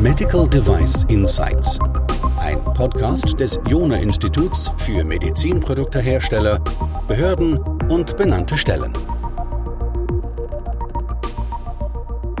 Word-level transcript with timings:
Medical 0.00 0.48
Device 0.48 1.04
Insights. 1.08 1.78
Ein 2.38 2.62
Podcast 2.64 3.38
des 3.38 3.60
Jona 3.68 3.96
Instituts 3.96 4.74
für 4.78 5.04
Medizinproduktehersteller, 5.04 6.58
Behörden 7.06 7.58
und 7.90 8.16
benannte 8.16 8.56
Stellen. 8.56 8.92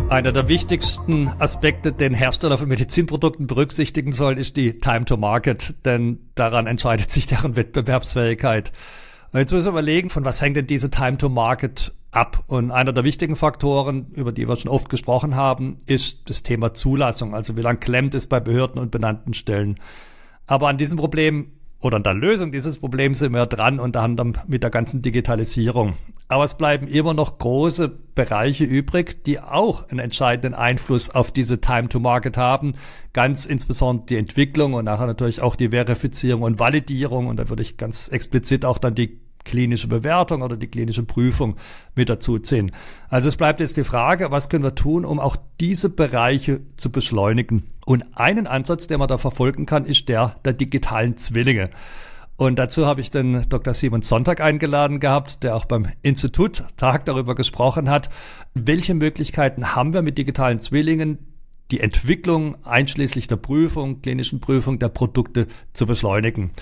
Einer 0.08 0.32
der 0.32 0.48
wichtigsten 0.48 1.28
Aspekte, 1.38 1.92
den 1.92 2.14
Hersteller 2.14 2.58
von 2.58 2.68
Medizinprodukten 2.68 3.46
berücksichtigen 3.46 4.12
soll, 4.12 4.38
ist 4.38 4.56
die 4.56 4.80
Time 4.80 5.04
to 5.04 5.16
Market, 5.16 5.74
denn 5.84 6.30
daran 6.34 6.66
entscheidet 6.66 7.10
sich 7.10 7.26
deren 7.26 7.56
Wettbewerbsfähigkeit. 7.56 8.72
Und 9.32 9.38
jetzt 9.38 9.52
müssen 9.52 9.66
wir 9.66 9.70
überlegen, 9.70 10.10
von 10.10 10.24
was 10.24 10.42
hängt 10.42 10.56
denn 10.56 10.66
diese 10.66 10.90
Time 10.90 11.16
to 11.18 11.28
Market 11.28 11.94
ab? 12.10 12.42
Und 12.48 12.72
einer 12.72 12.92
der 12.92 13.04
wichtigen 13.04 13.36
Faktoren, 13.36 14.10
über 14.12 14.32
die 14.32 14.48
wir 14.48 14.56
schon 14.56 14.70
oft 14.70 14.88
gesprochen 14.88 15.36
haben, 15.36 15.80
ist 15.86 16.28
das 16.28 16.42
Thema 16.42 16.74
Zulassung. 16.74 17.34
Also 17.34 17.56
wie 17.56 17.62
lang 17.62 17.78
klemmt 17.78 18.14
es 18.14 18.26
bei 18.26 18.40
Behörden 18.40 18.80
und 18.80 18.90
benannten 18.90 19.34
Stellen? 19.34 19.78
Aber 20.46 20.68
an 20.68 20.78
diesem 20.78 20.98
Problem 20.98 21.52
oder 21.80 21.96
an 21.96 22.02
der 22.02 22.14
Lösung 22.14 22.52
dieses 22.52 22.78
Problems 22.78 23.20
sind 23.20 23.32
wir 23.32 23.46
dran, 23.46 23.80
unter 23.80 24.02
anderem 24.02 24.34
mit 24.46 24.62
der 24.62 24.70
ganzen 24.70 25.00
Digitalisierung. 25.00 25.94
Aber 26.28 26.44
es 26.44 26.54
bleiben 26.54 26.86
immer 26.86 27.14
noch 27.14 27.38
große 27.38 27.88
Bereiche 28.14 28.64
übrig, 28.64 29.24
die 29.24 29.40
auch 29.40 29.88
einen 29.88 29.98
entscheidenden 29.98 30.54
Einfluss 30.54 31.10
auf 31.10 31.32
diese 31.32 31.60
Time 31.60 31.88
to 31.88 31.98
Market 31.98 32.36
haben. 32.36 32.74
Ganz 33.12 33.46
insbesondere 33.46 34.06
die 34.06 34.16
Entwicklung 34.16 34.74
und 34.74 34.84
nachher 34.84 35.06
natürlich 35.06 35.40
auch 35.40 35.56
die 35.56 35.70
Verifizierung 35.70 36.42
und 36.42 36.58
Validierung. 36.58 37.26
Und 37.26 37.38
da 37.38 37.48
würde 37.48 37.62
ich 37.62 37.78
ganz 37.78 38.08
explizit 38.08 38.64
auch 38.64 38.78
dann 38.78 38.94
die 38.94 39.18
klinische 39.44 39.88
Bewertung 39.88 40.42
oder 40.42 40.56
die 40.56 40.68
klinische 40.68 41.02
Prüfung 41.02 41.56
mit 41.94 42.08
dazu 42.08 42.38
ziehen. 42.38 42.72
Also 43.08 43.28
es 43.28 43.36
bleibt 43.36 43.60
jetzt 43.60 43.76
die 43.76 43.84
Frage, 43.84 44.30
was 44.30 44.48
können 44.48 44.64
wir 44.64 44.74
tun, 44.74 45.04
um 45.04 45.18
auch 45.18 45.36
diese 45.60 45.90
Bereiche 45.90 46.60
zu 46.76 46.90
beschleunigen? 46.90 47.64
Und 47.86 48.04
einen 48.14 48.46
Ansatz, 48.46 48.86
den 48.86 48.98
man 48.98 49.08
da 49.08 49.18
verfolgen 49.18 49.66
kann, 49.66 49.84
ist 49.84 50.08
der 50.08 50.36
der 50.44 50.52
digitalen 50.52 51.16
Zwillinge. 51.16 51.70
Und 52.40 52.58
dazu 52.58 52.86
habe 52.86 53.02
ich 53.02 53.10
den 53.10 53.46
Dr. 53.50 53.74
Simon 53.74 54.00
Sonntag 54.00 54.40
eingeladen 54.40 54.98
gehabt, 54.98 55.42
der 55.42 55.54
auch 55.54 55.66
beim 55.66 55.86
Institut 56.00 56.64
Tag 56.78 57.04
darüber 57.04 57.34
gesprochen 57.34 57.90
hat, 57.90 58.08
welche 58.54 58.94
Möglichkeiten 58.94 59.74
haben 59.74 59.92
wir 59.92 60.00
mit 60.00 60.16
digitalen 60.16 60.58
Zwillingen, 60.58 61.18
die 61.70 61.80
Entwicklung 61.80 62.56
einschließlich 62.64 63.26
der 63.26 63.36
Prüfung, 63.36 64.00
klinischen 64.00 64.40
Prüfung 64.40 64.78
der 64.78 64.88
Produkte 64.88 65.48
zu 65.74 65.84
beschleunigen. 65.84 66.52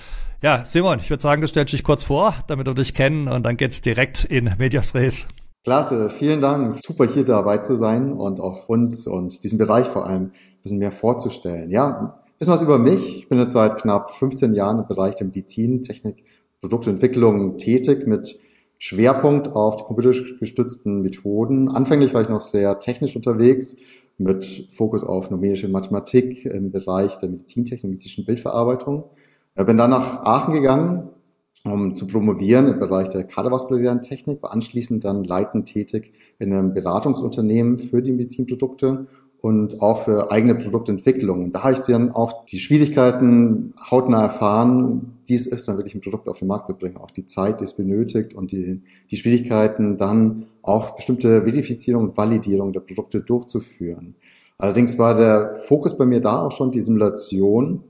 Ja, 0.41 0.63
Simon, 0.63 0.99
ich 0.99 1.09
würde 1.09 1.21
sagen, 1.21 1.41
du 1.41 1.47
stellst 1.47 1.73
dich 1.73 1.83
kurz 1.83 2.05
vor, 2.05 2.33
damit 2.47 2.65
wir 2.65 2.73
dich 2.73 2.93
kennen 2.93 3.27
und 3.27 3.43
dann 3.43 3.57
geht's 3.57 3.81
direkt 3.81 4.23
in 4.23 4.49
Medias 4.57 4.95
Res. 4.95 5.27
Klasse, 5.65 6.09
vielen 6.09 6.39
Dank. 6.39 6.79
Super 6.79 7.05
hier 7.05 7.25
dabei 7.25 7.57
zu 7.57 7.75
sein 7.75 8.13
und 8.13 8.39
auch 8.39 8.69
uns 8.69 9.05
und 9.05 9.43
diesen 9.43 9.57
Bereich 9.57 9.85
vor 9.87 10.07
allem 10.07 10.27
ein 10.27 10.31
bisschen 10.63 10.77
mehr 10.77 10.93
vorzustellen. 10.93 11.69
Ja, 11.69 12.15
ein 12.23 12.37
bisschen 12.39 12.53
was 12.53 12.61
über 12.61 12.77
mich. 12.77 13.17
Ich 13.17 13.27
bin 13.27 13.37
jetzt 13.37 13.51
seit 13.51 13.81
knapp 13.81 14.11
15 14.11 14.53
Jahren 14.53 14.79
im 14.79 14.87
Bereich 14.87 15.15
der 15.15 15.27
Medizin, 15.27 15.83
Technik, 15.83 16.23
Produktentwicklung 16.61 17.57
tätig 17.57 18.07
mit 18.07 18.39
Schwerpunkt 18.77 19.49
auf 19.49 19.75
die 19.75 19.83
computergestützten 19.83 21.01
Methoden. 21.01 21.67
Anfänglich 21.67 22.13
war 22.13 22.21
ich 22.21 22.29
noch 22.29 22.39
sehr 22.39 22.79
technisch 22.79 23.17
unterwegs 23.17 23.75
mit 24.17 24.69
Fokus 24.71 25.03
auf 25.03 25.29
numerische 25.31 25.67
Mathematik 25.67 26.45
im 26.45 26.71
Bereich 26.71 27.17
der 27.17 27.27
Medizintechnik, 27.27 27.91
medizinischen 27.91 28.23
Bildverarbeitung. 28.23 29.03
Ich 29.59 29.65
bin 29.65 29.75
dann 29.75 29.89
nach 29.89 30.23
Aachen 30.23 30.53
gegangen, 30.53 31.09
um 31.65 31.93
zu 31.93 32.07
promovieren 32.07 32.69
im 32.69 32.79
Bereich 32.79 33.09
der 33.09 33.25
kardiovaskulären 33.25 34.01
Technik, 34.01 34.41
war 34.41 34.53
anschließend 34.53 35.03
dann 35.03 35.25
leitend 35.25 35.67
tätig 35.67 36.13
in 36.39 36.53
einem 36.53 36.73
Beratungsunternehmen 36.73 37.77
für 37.77 38.01
die 38.01 38.13
Medizinprodukte 38.13 39.07
und 39.41 39.81
auch 39.81 40.05
für 40.05 40.31
eigene 40.31 40.55
Produktentwicklung. 40.55 41.43
Und 41.43 41.51
da 41.51 41.63
habe 41.63 41.73
ich 41.73 41.79
dann 41.79 42.09
auch 42.09 42.45
die 42.45 42.59
Schwierigkeiten 42.59 43.73
hautnah 43.91 44.21
erfahren, 44.21 45.17
die 45.27 45.35
es 45.35 45.45
ist, 45.45 45.67
dann 45.67 45.75
wirklich 45.75 45.95
ein 45.95 46.01
Produkt 46.01 46.29
auf 46.29 46.39
den 46.39 46.47
Markt 46.47 46.67
zu 46.67 46.77
bringen, 46.77 46.95
auch 46.95 47.11
die 47.11 47.25
Zeit, 47.25 47.59
die 47.59 47.65
es 47.65 47.73
benötigt 47.73 48.33
und 48.33 48.53
die, 48.53 48.81
die 49.11 49.17
Schwierigkeiten, 49.17 49.97
dann 49.97 50.45
auch 50.61 50.91
bestimmte 50.91 51.41
Verifizierung 51.41 52.03
und 52.05 52.17
Validierung 52.17 52.71
der 52.71 52.79
Produkte 52.79 53.19
durchzuführen. 53.19 54.15
Allerdings 54.57 54.97
war 54.97 55.15
der 55.15 55.55
Fokus 55.55 55.97
bei 55.97 56.05
mir 56.05 56.21
da 56.21 56.43
auch 56.43 56.51
schon 56.51 56.71
die 56.71 56.81
Simulation 56.81 57.83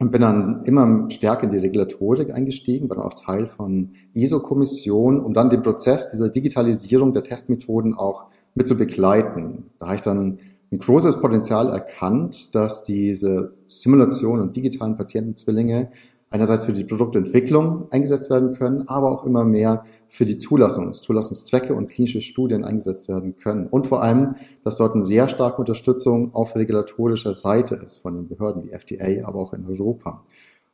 und 0.00 0.12
bin 0.12 0.22
dann 0.22 0.62
immer 0.64 1.10
stärker 1.10 1.44
in 1.44 1.52
die 1.52 1.58
Regulatorik 1.58 2.32
eingestiegen, 2.32 2.88
war 2.88 2.96
dann 2.96 3.04
auch 3.04 3.14
Teil 3.14 3.46
von 3.46 3.90
ISO-Kommission, 4.14 5.20
um 5.20 5.34
dann 5.34 5.50
den 5.50 5.62
Prozess 5.62 6.10
dieser 6.10 6.30
Digitalisierung 6.30 7.12
der 7.12 7.22
Testmethoden 7.22 7.94
auch 7.94 8.24
mit 8.54 8.66
zu 8.66 8.78
begleiten. 8.78 9.66
Da 9.78 9.86
habe 9.86 9.96
ich 9.96 10.00
dann 10.00 10.38
ein 10.72 10.78
großes 10.78 11.20
Potenzial 11.20 11.68
erkannt, 11.68 12.54
dass 12.54 12.82
diese 12.82 13.52
Simulation 13.66 14.40
und 14.40 14.56
digitalen 14.56 14.96
Patientenzwillinge 14.96 15.90
einerseits 16.30 16.64
für 16.64 16.72
die 16.72 16.84
Produktentwicklung 16.84 17.90
eingesetzt 17.90 18.30
werden 18.30 18.52
können, 18.52 18.86
aber 18.86 19.10
auch 19.10 19.24
immer 19.24 19.44
mehr 19.44 19.84
für 20.06 20.24
die 20.24 20.36
Zulassungs-, 20.36 21.02
Zulassungszwecke 21.02 21.74
und 21.74 21.90
klinische 21.90 22.20
Studien 22.20 22.64
eingesetzt 22.64 23.08
werden 23.08 23.36
können. 23.36 23.66
Und 23.66 23.88
vor 23.88 24.02
allem, 24.02 24.36
dass 24.62 24.76
dort 24.76 24.94
eine 24.94 25.04
sehr 25.04 25.28
starke 25.28 25.58
Unterstützung 25.58 26.32
auf 26.32 26.54
regulatorischer 26.54 27.34
Seite 27.34 27.74
ist 27.74 27.96
von 27.96 28.14
den 28.14 28.28
Behörden 28.28 28.64
wie 28.64 28.70
FDA, 28.70 29.26
aber 29.26 29.40
auch 29.40 29.52
in 29.52 29.66
Europa. 29.66 30.22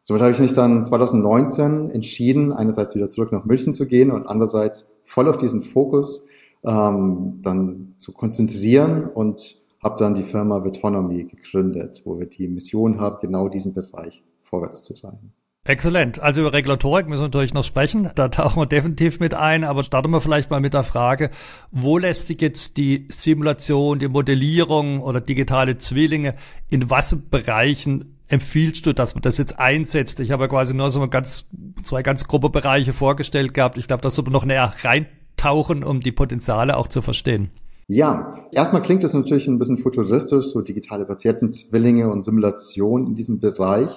Somit 0.05 0.23
habe 0.23 0.33
ich 0.33 0.39
mich 0.39 0.53
dann 0.53 0.85
2019 0.85 1.91
entschieden, 1.91 2.53
einerseits 2.53 2.95
wieder 2.95 3.09
zurück 3.09 3.33
nach 3.33 3.45
München 3.45 3.75
zu 3.75 3.87
gehen 3.87 4.13
und 4.13 4.27
andererseits 4.27 4.93
voll 5.03 5.29
auf 5.29 5.39
diesen 5.39 5.63
Fokus 5.63 6.29
ähm, 6.65 7.41
dann 7.43 7.95
zu 7.99 8.13
konzentrieren 8.13 9.07
und 9.07 9.57
habe 9.83 9.97
dann 9.99 10.15
die 10.15 10.23
Firma 10.23 10.65
Vitonomy 10.65 11.25
gegründet, 11.25 12.03
wo 12.05 12.19
wir 12.19 12.27
die 12.27 12.47
Mission 12.47 13.01
haben, 13.01 13.17
genau 13.21 13.49
diesen 13.49 13.73
Bereich 13.73 14.23
vorwärts 14.41 14.83
zu 14.83 14.95
treiben. 14.95 15.33
Exzellent. 15.69 16.21
Also 16.21 16.41
über 16.41 16.53
Regulatorik 16.53 17.09
müssen 17.09 17.23
wir 17.23 17.27
natürlich 17.27 17.55
noch 17.55 17.65
sprechen. 17.65 18.11
Da 18.15 18.29
tauchen 18.29 18.61
wir 18.61 18.67
definitiv 18.67 19.21
mit 19.21 19.35
ein. 19.35 19.65
Aber 19.65 19.83
starten 19.83 20.11
wir 20.11 20.21
vielleicht 20.21 20.51
mal 20.51 20.61
mit 20.61 20.75
der 20.75 20.85
Frage, 20.85 21.31
wo 21.73 21.99
lässt 21.99 22.29
sich 22.29 22.41
jetzt 22.41 22.77
die 22.77 23.07
Simulation, 23.09 23.99
die 23.99 24.09
Modellierung 24.09 25.01
oder 25.01 25.21
digitale 25.21 25.79
Zwillinge, 25.79 26.35
in 26.71 26.91
was 26.91 27.17
Bereichen 27.31 28.17
empfiehlst 28.29 28.87
du, 28.87 28.93
dass 28.93 29.15
man 29.15 29.23
das 29.23 29.39
jetzt 29.39 29.59
einsetzt? 29.59 30.21
Ich 30.21 30.31
habe 30.31 30.45
ja 30.45 30.49
quasi 30.49 30.75
nur 30.75 30.91
so 30.91 31.07
ganz, 31.09 31.49
zwei 31.83 32.03
ganz 32.03 32.27
grobe 32.27 32.51
Bereiche 32.51 32.93
vorgestellt 32.93 33.55
gehabt. 33.55 33.79
Ich 33.79 33.89
glaube, 33.89 34.03
da 34.03 34.11
sollte 34.11 34.31
man 34.31 34.41
noch 34.41 34.47
näher 34.47 34.73
reintauchen, 34.83 35.85
um 35.85 36.01
die 36.01 36.13
Potenziale 36.13 36.77
auch 36.77 36.89
zu 36.89 37.03
verstehen. 37.03 37.51
Ja, 37.89 38.49
erstmal 38.51 38.83
klingt 38.83 39.05
es 39.05 39.15
natürlich 39.15 39.47
ein 39.47 39.61
bisschen 39.61 39.79
futuristisch, 39.79 40.47
so 40.47 40.61
digitale 40.61 41.05
Patientenzwillinge 41.05 42.11
und 42.11 42.25
Simulation 42.25 43.07
in 43.07 43.15
diesem 43.15 43.39
Bereich. 43.39 43.91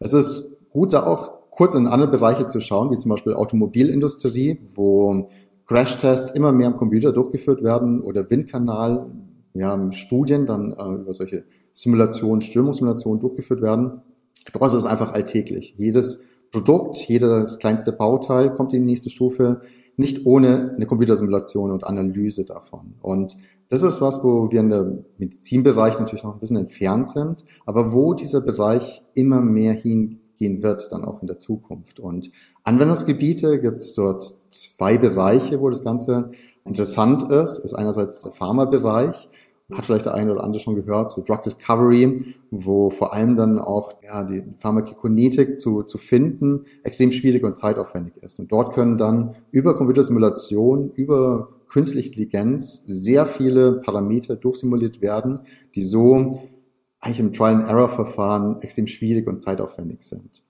Es 0.00 0.12
ist 0.12 0.55
gut, 0.76 0.92
da 0.92 1.06
auch 1.06 1.32
kurz 1.48 1.74
in 1.74 1.86
andere 1.86 2.10
Bereiche 2.10 2.46
zu 2.46 2.60
schauen, 2.60 2.90
wie 2.90 2.98
zum 2.98 3.08
Beispiel 3.08 3.32
Automobilindustrie, 3.32 4.58
wo 4.74 5.26
Crashtests 5.66 6.32
immer 6.32 6.52
mehr 6.52 6.66
am 6.66 6.76
Computer 6.76 7.12
durchgeführt 7.12 7.64
werden 7.64 8.02
oder 8.02 8.28
Windkanal, 8.28 9.06
ja, 9.54 9.90
Studien 9.92 10.44
dann 10.44 10.72
äh, 10.72 11.00
über 11.00 11.14
solche 11.14 11.44
Simulationen, 11.72 12.42
Strömungssimulationen 12.42 13.20
durchgeführt 13.20 13.62
werden. 13.62 14.02
Dort 14.52 14.66
ist 14.66 14.74
es 14.74 14.84
einfach 14.84 15.14
alltäglich. 15.14 15.74
Jedes 15.78 16.24
Produkt, 16.52 16.98
jedes 17.08 17.58
kleinste 17.58 17.92
Bauteil 17.92 18.52
kommt 18.52 18.74
in 18.74 18.82
die 18.82 18.86
nächste 18.86 19.08
Stufe, 19.08 19.62
nicht 19.96 20.26
ohne 20.26 20.74
eine 20.76 20.84
Computersimulation 20.84 21.70
und 21.70 21.84
Analyse 21.84 22.44
davon. 22.44 22.96
Und 23.00 23.34
das 23.70 23.82
ist 23.82 24.02
was, 24.02 24.22
wo 24.22 24.52
wir 24.52 24.60
in 24.60 24.68
der 24.68 25.04
Medizinbereich 25.16 25.98
natürlich 25.98 26.22
noch 26.22 26.34
ein 26.34 26.40
bisschen 26.40 26.58
entfernt 26.58 27.08
sind, 27.08 27.46
aber 27.64 27.94
wo 27.94 28.12
dieser 28.12 28.42
Bereich 28.42 29.02
immer 29.14 29.40
mehr 29.40 29.72
hin 29.72 30.20
gehen 30.36 30.62
wird, 30.62 30.90
dann 30.92 31.04
auch 31.04 31.20
in 31.22 31.26
der 31.26 31.38
Zukunft. 31.38 32.00
Und 32.00 32.30
Anwendungsgebiete 32.64 33.60
gibt 33.60 33.82
es 33.82 33.94
dort 33.94 34.38
zwei 34.50 34.98
Bereiche, 34.98 35.60
wo 35.60 35.68
das 35.68 35.82
Ganze 35.84 36.30
interessant 36.64 37.30
ist. 37.30 37.58
Ist 37.58 37.74
einerseits 37.74 38.22
der 38.22 38.32
Pharmabereich, 38.32 39.28
hat 39.72 39.84
vielleicht 39.84 40.06
der 40.06 40.14
eine 40.14 40.32
oder 40.32 40.44
andere 40.44 40.62
schon 40.62 40.76
gehört, 40.76 41.10
so 41.10 41.22
Drug 41.22 41.42
Discovery, 41.42 42.34
wo 42.50 42.88
vor 42.88 43.12
allem 43.12 43.36
dann 43.36 43.58
auch 43.58 43.94
ja, 44.02 44.22
die 44.22 44.44
Pharmakokinetik 44.56 45.58
zu, 45.58 45.82
zu 45.82 45.98
finden 45.98 46.64
extrem 46.84 47.10
schwierig 47.10 47.42
und 47.42 47.56
zeitaufwendig 47.56 48.16
ist. 48.22 48.38
Und 48.38 48.52
dort 48.52 48.74
können 48.74 48.96
dann 48.96 49.34
über 49.50 49.74
Computersimulation, 49.74 50.92
über 50.94 51.48
künstliche 51.68 52.08
Intelligenz 52.08 52.84
sehr 52.86 53.26
viele 53.26 53.80
Parameter 53.80 54.36
durchsimuliert 54.36 55.00
werden, 55.00 55.40
die 55.74 55.82
so 55.82 56.42
eigentlich 57.06 57.20
im 57.20 57.32
Trial-and-Error-Verfahren 57.32 58.60
extrem 58.60 58.86
schwierig 58.86 59.26
und 59.26 59.42
zeitaufwendig 59.42 60.02
sind. 60.02 60.42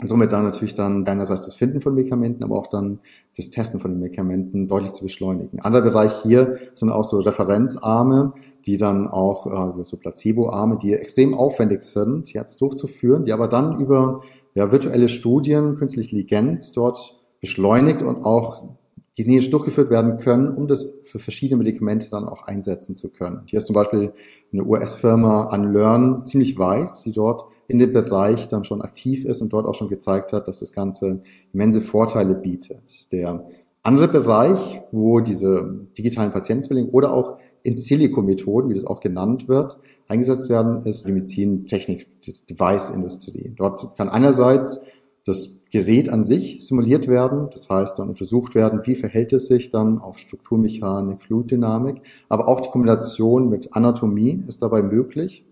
Und 0.00 0.06
somit 0.06 0.30
dann 0.30 0.44
natürlich 0.44 0.74
dann 0.74 1.04
einerseits 1.06 1.44
das 1.44 1.56
Finden 1.56 1.80
von 1.80 1.92
Medikamenten, 1.92 2.44
aber 2.44 2.56
auch 2.56 2.68
dann 2.68 3.00
das 3.36 3.50
Testen 3.50 3.80
von 3.80 3.90
den 3.90 4.00
Medikamenten 4.00 4.68
deutlich 4.68 4.92
zu 4.92 5.02
beschleunigen. 5.02 5.58
Anderer 5.58 5.82
Bereich 5.82 6.22
hier 6.22 6.56
sind 6.74 6.90
auch 6.90 7.02
so 7.02 7.18
Referenzarme, 7.18 8.32
die 8.64 8.76
dann 8.76 9.08
auch 9.08 9.46
äh, 9.80 9.84
so 9.84 9.96
Placebo-Arme, 9.96 10.78
die 10.78 10.94
extrem 10.94 11.34
aufwendig 11.34 11.82
sind, 11.82 12.32
jetzt 12.32 12.60
durchzuführen, 12.60 13.24
die 13.24 13.32
aber 13.32 13.48
dann 13.48 13.80
über 13.80 14.20
ja, 14.54 14.70
virtuelle 14.70 15.08
Studien, 15.08 15.74
künstliche 15.74 16.10
Intelligenz 16.10 16.70
dort 16.72 17.20
beschleunigt 17.40 18.02
und 18.02 18.24
auch 18.24 18.77
genetisch 19.18 19.50
durchgeführt 19.50 19.90
werden 19.90 20.18
können, 20.18 20.54
um 20.54 20.68
das 20.68 21.00
für 21.02 21.18
verschiedene 21.18 21.58
Medikamente 21.58 22.08
dann 22.08 22.28
auch 22.28 22.44
einsetzen 22.44 22.94
zu 22.94 23.10
können. 23.10 23.42
Hier 23.46 23.58
ist 23.58 23.66
zum 23.66 23.74
Beispiel 23.74 24.12
eine 24.52 24.64
US-Firma 24.64 25.52
Unlearn 25.52 26.24
ziemlich 26.24 26.56
weit, 26.56 27.04
die 27.04 27.10
dort 27.10 27.44
in 27.66 27.78
dem 27.80 27.92
Bereich 27.92 28.46
dann 28.46 28.62
schon 28.62 28.80
aktiv 28.80 29.24
ist 29.24 29.42
und 29.42 29.52
dort 29.52 29.66
auch 29.66 29.74
schon 29.74 29.88
gezeigt 29.88 30.32
hat, 30.32 30.46
dass 30.46 30.60
das 30.60 30.72
Ganze 30.72 31.20
immense 31.52 31.80
Vorteile 31.80 32.36
bietet. 32.36 33.10
Der 33.10 33.44
andere 33.82 34.06
Bereich, 34.06 34.82
wo 34.92 35.18
diese 35.18 35.88
digitalen 35.98 36.30
Patientenzwillinge 36.30 36.90
oder 36.90 37.12
auch 37.12 37.38
in 37.64 37.76
Silico-Methoden, 37.76 38.70
wie 38.70 38.74
das 38.74 38.84
auch 38.84 39.00
genannt 39.00 39.48
wird, 39.48 39.78
eingesetzt 40.06 40.48
werden, 40.48 40.82
ist 40.82 41.08
die 41.08 41.12
Medizintechnik, 41.12 42.06
die 42.20 42.34
Device-Industrie. 42.48 43.52
Dort 43.56 43.96
kann 43.96 44.08
einerseits 44.08 44.84
das 45.28 45.62
Gerät 45.70 46.08
an 46.08 46.24
sich 46.24 46.66
simuliert 46.66 47.08
werden. 47.08 47.48
Das 47.52 47.68
heißt, 47.68 47.98
dann 47.98 48.08
untersucht 48.08 48.54
werden, 48.54 48.80
wie 48.84 48.94
verhält 48.94 49.32
es 49.32 49.46
sich 49.46 49.70
dann 49.70 49.98
auf 49.98 50.18
Strukturmechanik, 50.18 51.20
Flutdynamik. 51.20 52.00
Aber 52.28 52.48
auch 52.48 52.60
die 52.60 52.70
Kombination 52.70 53.48
mit 53.48 53.76
Anatomie 53.76 54.42
ist 54.46 54.62
dabei 54.62 54.82
möglich. 54.82 55.44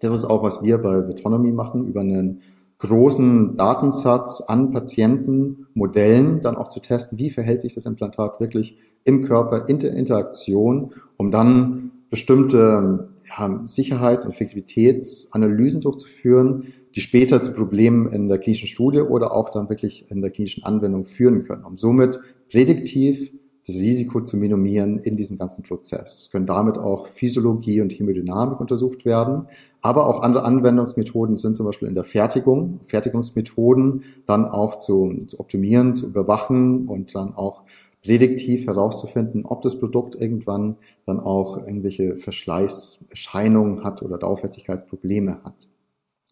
Das 0.00 0.12
ist 0.12 0.24
auch, 0.24 0.42
was 0.42 0.62
wir 0.62 0.78
bei 0.78 1.08
Vetonomy 1.08 1.52
machen, 1.52 1.86
über 1.86 2.00
einen 2.00 2.40
großen 2.78 3.56
Datensatz 3.56 4.42
an 4.42 4.70
Patientenmodellen 4.70 6.42
dann 6.42 6.56
auch 6.56 6.68
zu 6.68 6.80
testen, 6.80 7.18
wie 7.18 7.30
verhält 7.30 7.60
sich 7.60 7.74
das 7.74 7.86
Implantat 7.86 8.40
wirklich 8.40 8.76
im 9.04 9.22
Körper 9.22 9.68
in 9.68 9.78
der 9.78 9.94
Interaktion, 9.94 10.90
um 11.16 11.30
dann 11.30 11.92
bestimmte 12.10 13.13
ja, 13.28 13.62
Sicherheits- 13.66 14.24
und 14.24 14.32
Effektivitätsanalysen 14.32 15.80
durchzuführen, 15.80 16.64
die 16.94 17.00
später 17.00 17.42
zu 17.42 17.52
Problemen 17.52 18.08
in 18.08 18.28
der 18.28 18.38
klinischen 18.38 18.68
Studie 18.68 19.00
oder 19.00 19.32
auch 19.34 19.50
dann 19.50 19.68
wirklich 19.68 20.10
in 20.10 20.20
der 20.20 20.30
klinischen 20.30 20.64
Anwendung 20.64 21.04
führen 21.04 21.42
können, 21.42 21.64
um 21.64 21.76
somit 21.76 22.20
prädiktiv 22.50 23.32
das 23.66 23.76
Risiko 23.76 24.20
zu 24.20 24.36
minimieren 24.36 24.98
in 24.98 25.16
diesem 25.16 25.38
ganzen 25.38 25.62
Prozess. 25.62 26.20
Es 26.20 26.30
können 26.30 26.44
damit 26.44 26.76
auch 26.76 27.06
Physiologie 27.06 27.80
und 27.80 27.90
Hämodynamik 27.90 28.60
untersucht 28.60 29.06
werden, 29.06 29.46
aber 29.80 30.06
auch 30.06 30.20
andere 30.20 30.44
Anwendungsmethoden 30.44 31.36
sind 31.36 31.56
zum 31.56 31.64
Beispiel 31.64 31.88
in 31.88 31.94
der 31.94 32.04
Fertigung, 32.04 32.80
Fertigungsmethoden 32.84 34.02
dann 34.26 34.44
auch 34.44 34.78
zu, 34.78 35.24
zu 35.26 35.40
optimieren, 35.40 35.96
zu 35.96 36.06
überwachen 36.06 36.86
und 36.88 37.14
dann 37.14 37.34
auch 37.34 37.62
prädiktiv 38.04 38.66
herauszufinden, 38.66 39.44
ob 39.46 39.62
das 39.62 39.80
Produkt 39.80 40.14
irgendwann 40.14 40.76
dann 41.06 41.18
auch 41.18 41.56
irgendwelche 41.56 42.16
Verschleißerscheinungen 42.16 43.82
hat 43.82 44.02
oder 44.02 44.18
Dauerfestigkeitsprobleme 44.18 45.42
hat. 45.42 45.68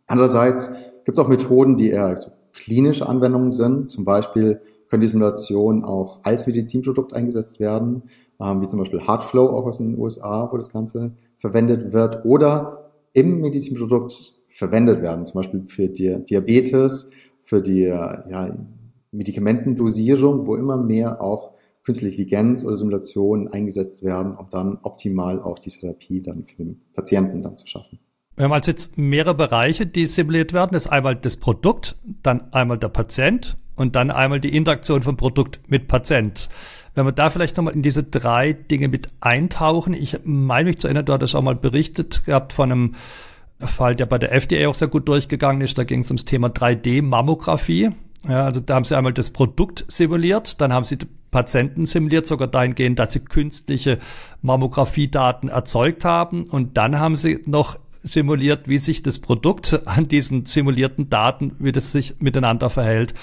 Andererseits 0.06 0.70
gibt 1.04 1.16
es 1.16 1.24
auch 1.24 1.28
Methoden, 1.28 1.78
die 1.78 1.90
eher 1.90 2.16
so 2.18 2.30
klinische 2.52 3.08
Anwendungen 3.08 3.50
sind. 3.50 3.90
Zum 3.90 4.04
Beispiel 4.04 4.60
können 4.88 5.00
die 5.00 5.08
Simulationen 5.08 5.84
auch 5.84 6.20
als 6.22 6.46
Medizinprodukt 6.46 7.14
eingesetzt 7.14 7.58
werden, 7.58 8.02
ähm, 8.38 8.60
wie 8.60 8.66
zum 8.66 8.78
Beispiel 8.78 9.00
Heartflow 9.00 9.46
auch 9.46 9.64
aus 9.64 9.78
den 9.78 9.98
USA, 9.98 10.50
wo 10.52 10.58
das 10.58 10.68
Ganze 10.68 11.12
verwendet 11.38 11.94
wird, 11.94 12.26
oder 12.26 12.90
im 13.14 13.40
Medizinprodukt 13.40 14.34
verwendet 14.48 15.00
werden, 15.00 15.24
zum 15.24 15.40
Beispiel 15.40 15.64
für 15.68 15.88
die 15.88 16.22
Diabetes, 16.26 17.10
für 17.40 17.62
die 17.62 17.84
ja, 17.84 18.54
Medikamentendosierung, 19.12 20.46
wo 20.46 20.56
immer 20.56 20.76
mehr 20.76 21.22
auch 21.22 21.52
künstliche 21.84 22.22
Intelligenz 22.22 22.64
oder 22.64 22.76
Simulationen 22.76 23.48
eingesetzt 23.48 24.02
werden, 24.02 24.36
um 24.36 24.48
dann 24.50 24.78
optimal 24.82 25.40
auch 25.40 25.58
die 25.58 25.70
Therapie 25.70 26.22
dann 26.22 26.44
für 26.44 26.56
den 26.56 26.82
Patienten 26.94 27.42
dann 27.42 27.56
zu 27.56 27.66
schaffen. 27.66 27.98
Wir 28.36 28.44
haben 28.44 28.52
also 28.52 28.70
jetzt 28.70 28.96
mehrere 28.96 29.34
Bereiche, 29.34 29.86
die 29.86 30.06
simuliert 30.06 30.52
werden. 30.52 30.70
Das 30.72 30.86
ist 30.86 30.90
einmal 30.90 31.16
das 31.16 31.36
Produkt, 31.36 31.96
dann 32.22 32.52
einmal 32.52 32.78
der 32.78 32.88
Patient 32.88 33.58
und 33.76 33.94
dann 33.94 34.10
einmal 34.10 34.40
die 34.40 34.56
Interaktion 34.56 35.02
vom 35.02 35.16
Produkt 35.16 35.60
mit 35.68 35.88
Patient. 35.88 36.48
Wenn 36.94 37.06
wir 37.06 37.12
da 37.12 37.30
vielleicht 37.30 37.56
nochmal 37.56 37.74
in 37.74 37.82
diese 37.82 38.04
drei 38.04 38.52
Dinge 38.52 38.88
mit 38.88 39.08
eintauchen, 39.20 39.94
ich 39.94 40.18
meine 40.24 40.70
mich 40.70 40.78
zu 40.78 40.86
erinnern, 40.86 41.06
du 41.06 41.12
hattest 41.12 41.34
auch 41.34 41.42
mal 41.42 41.56
berichtet 41.56 42.24
gehabt 42.24 42.52
von 42.52 42.72
einem 42.72 42.94
Fall, 43.58 43.96
der 43.96 44.06
bei 44.06 44.18
der 44.18 44.32
FDA 44.32 44.68
auch 44.68 44.74
sehr 44.74 44.88
gut 44.88 45.08
durchgegangen 45.08 45.62
ist. 45.62 45.78
Da 45.78 45.84
ging 45.84 46.00
es 46.00 46.10
ums 46.10 46.24
Thema 46.24 46.48
3D-Mammographie. 46.48 47.90
Ja, 48.28 48.44
also 48.44 48.60
da 48.60 48.74
haben 48.74 48.84
sie 48.84 48.96
einmal 48.96 49.12
das 49.12 49.30
Produkt 49.30 49.84
simuliert, 49.88 50.60
dann 50.60 50.72
haben 50.72 50.84
sie 50.84 50.98
Patienten 51.32 51.86
simuliert, 51.86 52.26
sogar 52.26 52.46
dahingehend, 52.46 52.98
dass 52.98 53.12
sie 53.12 53.20
künstliche 53.20 53.98
Mammografiedaten 54.42 55.48
erzeugt 55.48 56.04
haben. 56.04 56.44
Und 56.44 56.76
dann 56.76 57.00
haben 57.00 57.16
sie 57.16 57.42
noch 57.46 57.78
simuliert, 58.04 58.68
wie 58.68 58.78
sich 58.78 59.02
das 59.02 59.18
Produkt 59.18 59.80
an 59.86 60.08
diesen 60.08 60.46
simulierten 60.46 61.08
Daten, 61.08 61.56
wie 61.58 61.72
das 61.72 61.92
sich 61.92 62.16
miteinander 62.20 62.68
verhält. 62.68 63.14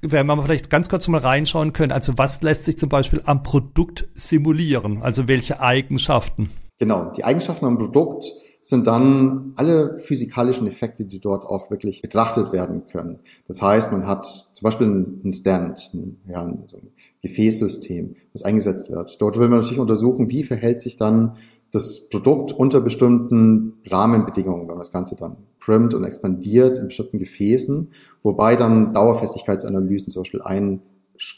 Wenn 0.00 0.26
wir 0.26 0.36
mal 0.36 0.42
vielleicht 0.42 0.70
ganz 0.70 0.88
kurz 0.88 1.08
mal 1.08 1.20
reinschauen 1.20 1.72
können, 1.72 1.92
also 1.92 2.16
was 2.16 2.42
lässt 2.42 2.64
sich 2.64 2.78
zum 2.78 2.88
Beispiel 2.88 3.22
am 3.26 3.42
Produkt 3.42 4.08
simulieren? 4.14 5.02
Also 5.02 5.28
welche 5.28 5.60
Eigenschaften? 5.60 6.50
Genau, 6.78 7.12
die 7.16 7.24
Eigenschaften 7.24 7.66
am 7.66 7.78
Produkt 7.78 8.24
sind 8.68 8.86
dann 8.86 9.54
alle 9.56 9.98
physikalischen 9.98 10.66
Effekte, 10.66 11.06
die 11.06 11.20
dort 11.20 11.46
auch 11.46 11.70
wirklich 11.70 12.02
betrachtet 12.02 12.52
werden 12.52 12.86
können. 12.86 13.20
Das 13.46 13.62
heißt, 13.62 13.92
man 13.92 14.06
hat 14.06 14.26
zum 14.26 14.62
Beispiel 14.62 14.86
einen 14.86 15.32
Stand, 15.32 15.90
ja, 16.26 16.46
so 16.66 16.76
ein 16.76 16.90
Gefäßsystem, 17.22 18.14
das 18.34 18.42
eingesetzt 18.42 18.90
wird. 18.90 19.22
Dort 19.22 19.38
will 19.38 19.48
man 19.48 19.60
natürlich 19.60 19.78
untersuchen, 19.78 20.28
wie 20.28 20.44
verhält 20.44 20.82
sich 20.82 20.96
dann 20.96 21.32
das 21.70 22.10
Produkt 22.10 22.52
unter 22.52 22.82
bestimmten 22.82 23.78
Rahmenbedingungen, 23.86 24.60
wenn 24.62 24.68
man 24.68 24.78
das 24.78 24.92
Ganze 24.92 25.16
dann 25.16 25.38
crimpt 25.60 25.94
und 25.94 26.04
expandiert 26.04 26.76
in 26.76 26.88
bestimmten 26.88 27.18
Gefäßen, 27.18 27.88
wobei 28.22 28.54
dann 28.54 28.92
Dauerfestigkeitsanalysen 28.92 30.12
zum 30.12 30.24
Beispiel 30.24 30.42
ein 30.42 30.82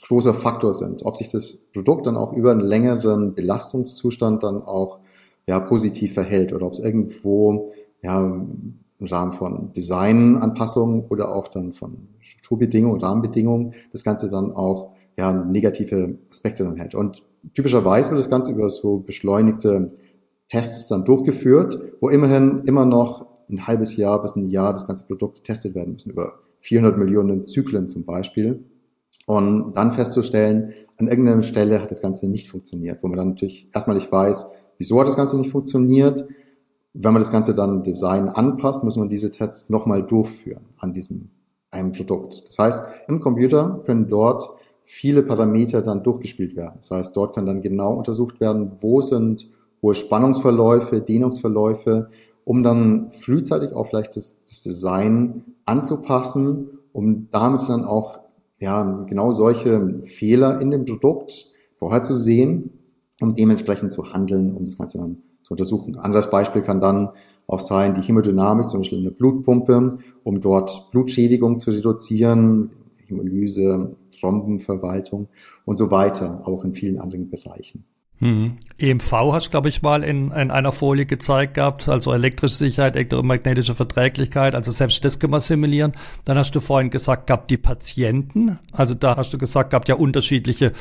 großer 0.03 0.35
Faktor 0.35 0.73
sind, 0.73 1.05
ob 1.05 1.17
sich 1.17 1.31
das 1.31 1.59
Produkt 1.73 2.07
dann 2.07 2.17
auch 2.17 2.33
über 2.33 2.51
einen 2.51 2.61
längeren 2.61 3.37
Belastungszustand 3.37 4.43
dann 4.43 4.63
auch 4.63 4.99
ja, 5.51 5.59
positiv 5.59 6.15
verhält 6.15 6.53
oder 6.53 6.65
ob 6.65 6.75
es 6.75 6.79
irgendwo 6.79 7.73
ja, 8.03 8.21
im 8.21 9.07
Rahmen 9.07 9.33
von 9.33 9.73
Designanpassungen 9.73 11.07
oder 11.09 11.35
auch 11.35 11.49
dann 11.49 11.73
von 11.73 12.07
Strukturbedingungen, 12.21 13.01
Rahmenbedingungen 13.01 13.75
das 13.91 14.05
Ganze 14.05 14.31
dann 14.31 14.53
auch 14.53 14.93
ja, 15.19 15.33
negative 15.33 16.19
Aspekte 16.31 16.63
dann 16.63 16.77
hält. 16.77 16.95
Und 16.95 17.25
typischerweise 17.53 18.13
wird 18.13 18.21
das 18.21 18.31
Ganze 18.31 18.53
über 18.53 18.69
so 18.69 18.99
beschleunigte 18.99 19.93
Tests 20.47 20.87
dann 20.87 21.05
durchgeführt, 21.05 21.97
wo 22.01 22.11
immerhin 22.11 22.59
immer 22.65 22.87
noch 22.87 23.27
ein 23.51 23.67
halbes 23.67 23.97
Jahr 23.97 24.23
bis 24.23 24.37
ein 24.37 24.51
Jahr 24.51 24.73
das 24.73 24.87
ganze 24.87 25.05
Produkt 25.05 25.39
getestet 25.39 25.75
werden 25.75 25.95
müssen, 25.95 26.11
über 26.11 26.35
400 26.61 26.97
Millionen 26.97 27.45
Zyklen 27.45 27.89
zum 27.89 28.05
Beispiel. 28.05 28.63
Und 29.27 29.75
dann 29.75 29.91
festzustellen, 29.91 30.75
an 30.97 31.09
irgendeiner 31.09 31.43
Stelle 31.43 31.83
hat 31.83 31.91
das 31.91 32.01
Ganze 32.01 32.29
nicht 32.29 32.49
funktioniert, 32.49 33.03
wo 33.03 33.09
man 33.09 33.19
dann 33.19 33.29
natürlich 33.31 33.69
erstmal 33.75 33.97
nicht 33.97 34.13
weiß, 34.13 34.47
wieso 34.81 34.99
hat 34.99 35.07
das 35.07 35.17
Ganze 35.17 35.39
nicht 35.39 35.53
funktioniert. 35.53 36.27
Wenn 36.95 37.13
man 37.13 37.23
das 37.23 37.31
Ganze 37.31 37.55
dann 37.55 37.85
Design 37.85 38.29
anpasst, 38.29 38.83
muss 38.83 38.97
man 38.97 39.09
diese 39.09 39.31
Tests 39.31 39.69
nochmal 39.69 40.03
durchführen 40.03 40.65
an 40.79 40.93
diesem 40.93 41.29
einem 41.71 41.93
Produkt. 41.93 42.49
Das 42.49 42.59
heißt, 42.59 42.83
im 43.07 43.21
Computer 43.21 43.83
können 43.85 44.09
dort 44.09 44.49
viele 44.83 45.23
Parameter 45.23 45.83
dann 45.83 46.03
durchgespielt 46.03 46.57
werden. 46.57 46.75
Das 46.77 46.91
heißt, 46.91 47.17
dort 47.17 47.35
kann 47.35 47.47
dann 47.47 47.63
genau 47.63 47.95
untersucht 47.95 48.41
werden, 48.41 48.73
wo 48.81 49.01
sind 49.01 49.49
hohe 49.83 49.95
Spannungsverläufe, 49.95 51.01
Dehnungsverläufe, 51.01 52.09
um 52.45 52.65
dann 52.65 53.13
frühzeitig 53.13 53.73
auch 53.73 53.85
vielleicht 53.85 54.17
das, 54.17 54.35
das 54.49 54.63
Design 54.63 55.45
anzupassen, 55.65 56.71
um 56.93 57.29
damit 57.31 57.69
dann 57.69 57.85
auch 57.85 58.19
ja, 58.59 59.05
genau 59.07 59.31
solche 59.31 60.03
Fehler 60.03 60.61
in 60.61 60.71
dem 60.71 60.87
Produkt 60.87 61.53
vorher 61.79 62.03
zu 62.03 62.17
sehen, 62.17 62.80
um 63.21 63.35
dementsprechend 63.35 63.93
zu 63.93 64.13
handeln, 64.13 64.55
um 64.55 64.65
das 64.65 64.79
Ganze 64.79 64.99
dann 64.99 65.19
zu 65.43 65.53
untersuchen. 65.53 65.97
Anderes 65.97 66.31
Beispiel 66.31 66.63
kann 66.63 66.81
dann 66.81 67.11
auch 67.47 67.59
sein, 67.59 67.95
die 67.95 68.03
Hämodynamik, 68.03 68.69
zum 68.69 68.81
Beispiel 68.81 68.99
eine 68.99 69.11
Blutpumpe, 69.11 69.99
um 70.23 70.41
dort 70.41 70.91
Blutschädigung 70.91 71.59
zu 71.59 71.71
reduzieren, 71.71 72.71
Hämolyse, 73.07 73.97
Thrombenverwaltung 74.19 75.29
und 75.65 75.77
so 75.77 75.91
weiter, 75.91 76.43
auch 76.47 76.65
in 76.65 76.75
vielen 76.75 77.01
anderen 77.01 77.29
Bereichen. 77.29 77.85
Mhm. 78.21 78.59
EMV 78.79 79.13
hast 79.33 79.47
du, 79.47 79.51
glaube 79.51 79.71
ich, 79.71 79.81
mal 79.81 80.05
in, 80.05 80.31
in 80.31 80.51
einer 80.51 80.73
Folie 80.73 81.07
gezeigt 81.07 81.55
gehabt, 81.55 81.89
also 81.89 82.13
elektrische 82.13 82.55
Sicherheit, 82.55 82.95
elektromagnetische 82.95 83.75
Verträglichkeit, 83.75 84.55
also 84.55 84.71
selbst 84.71 85.03
das 85.05 85.19
können 85.19 85.33
wir 85.33 85.41
simulieren. 85.41 85.93
Dann 86.27 86.37
hast 86.37 86.55
du 86.55 86.61
vorhin 86.61 86.91
gesagt 86.91 87.27
gehabt, 87.27 87.51
die 87.51 87.57
Patienten, 87.57 88.59
also 88.73 88.93
da 88.93 89.17
hast 89.17 89.33
du 89.33 89.39
gesagt 89.39 89.71
gehabt, 89.71 89.89
ja 89.89 89.95
unterschiedliche 89.95 90.73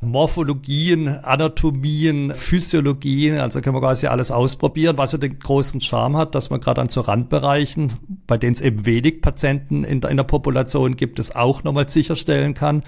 Morphologien, 0.00 1.08
Anatomien, 1.08 2.32
Physiologien, 2.32 3.38
also 3.38 3.60
können 3.60 3.74
wir 3.74 3.80
quasi 3.80 4.06
alles 4.06 4.30
ausprobieren, 4.30 4.96
was 4.96 5.12
ja 5.12 5.18
den 5.18 5.38
großen 5.38 5.80
Charme 5.80 6.16
hat, 6.16 6.34
dass 6.34 6.50
man 6.50 6.60
gerade 6.60 6.80
an 6.80 6.88
so 6.88 7.00
Randbereichen, 7.00 7.92
bei 8.26 8.38
denen 8.38 8.52
es 8.52 8.60
eben 8.60 8.86
wenig 8.86 9.20
Patienten 9.20 9.82
in, 9.82 10.00
in 10.02 10.16
der 10.16 10.24
Population 10.24 10.94
gibt, 10.94 11.18
es 11.18 11.34
auch 11.34 11.64
nochmal 11.64 11.88
sicherstellen 11.88 12.54
kann 12.54 12.84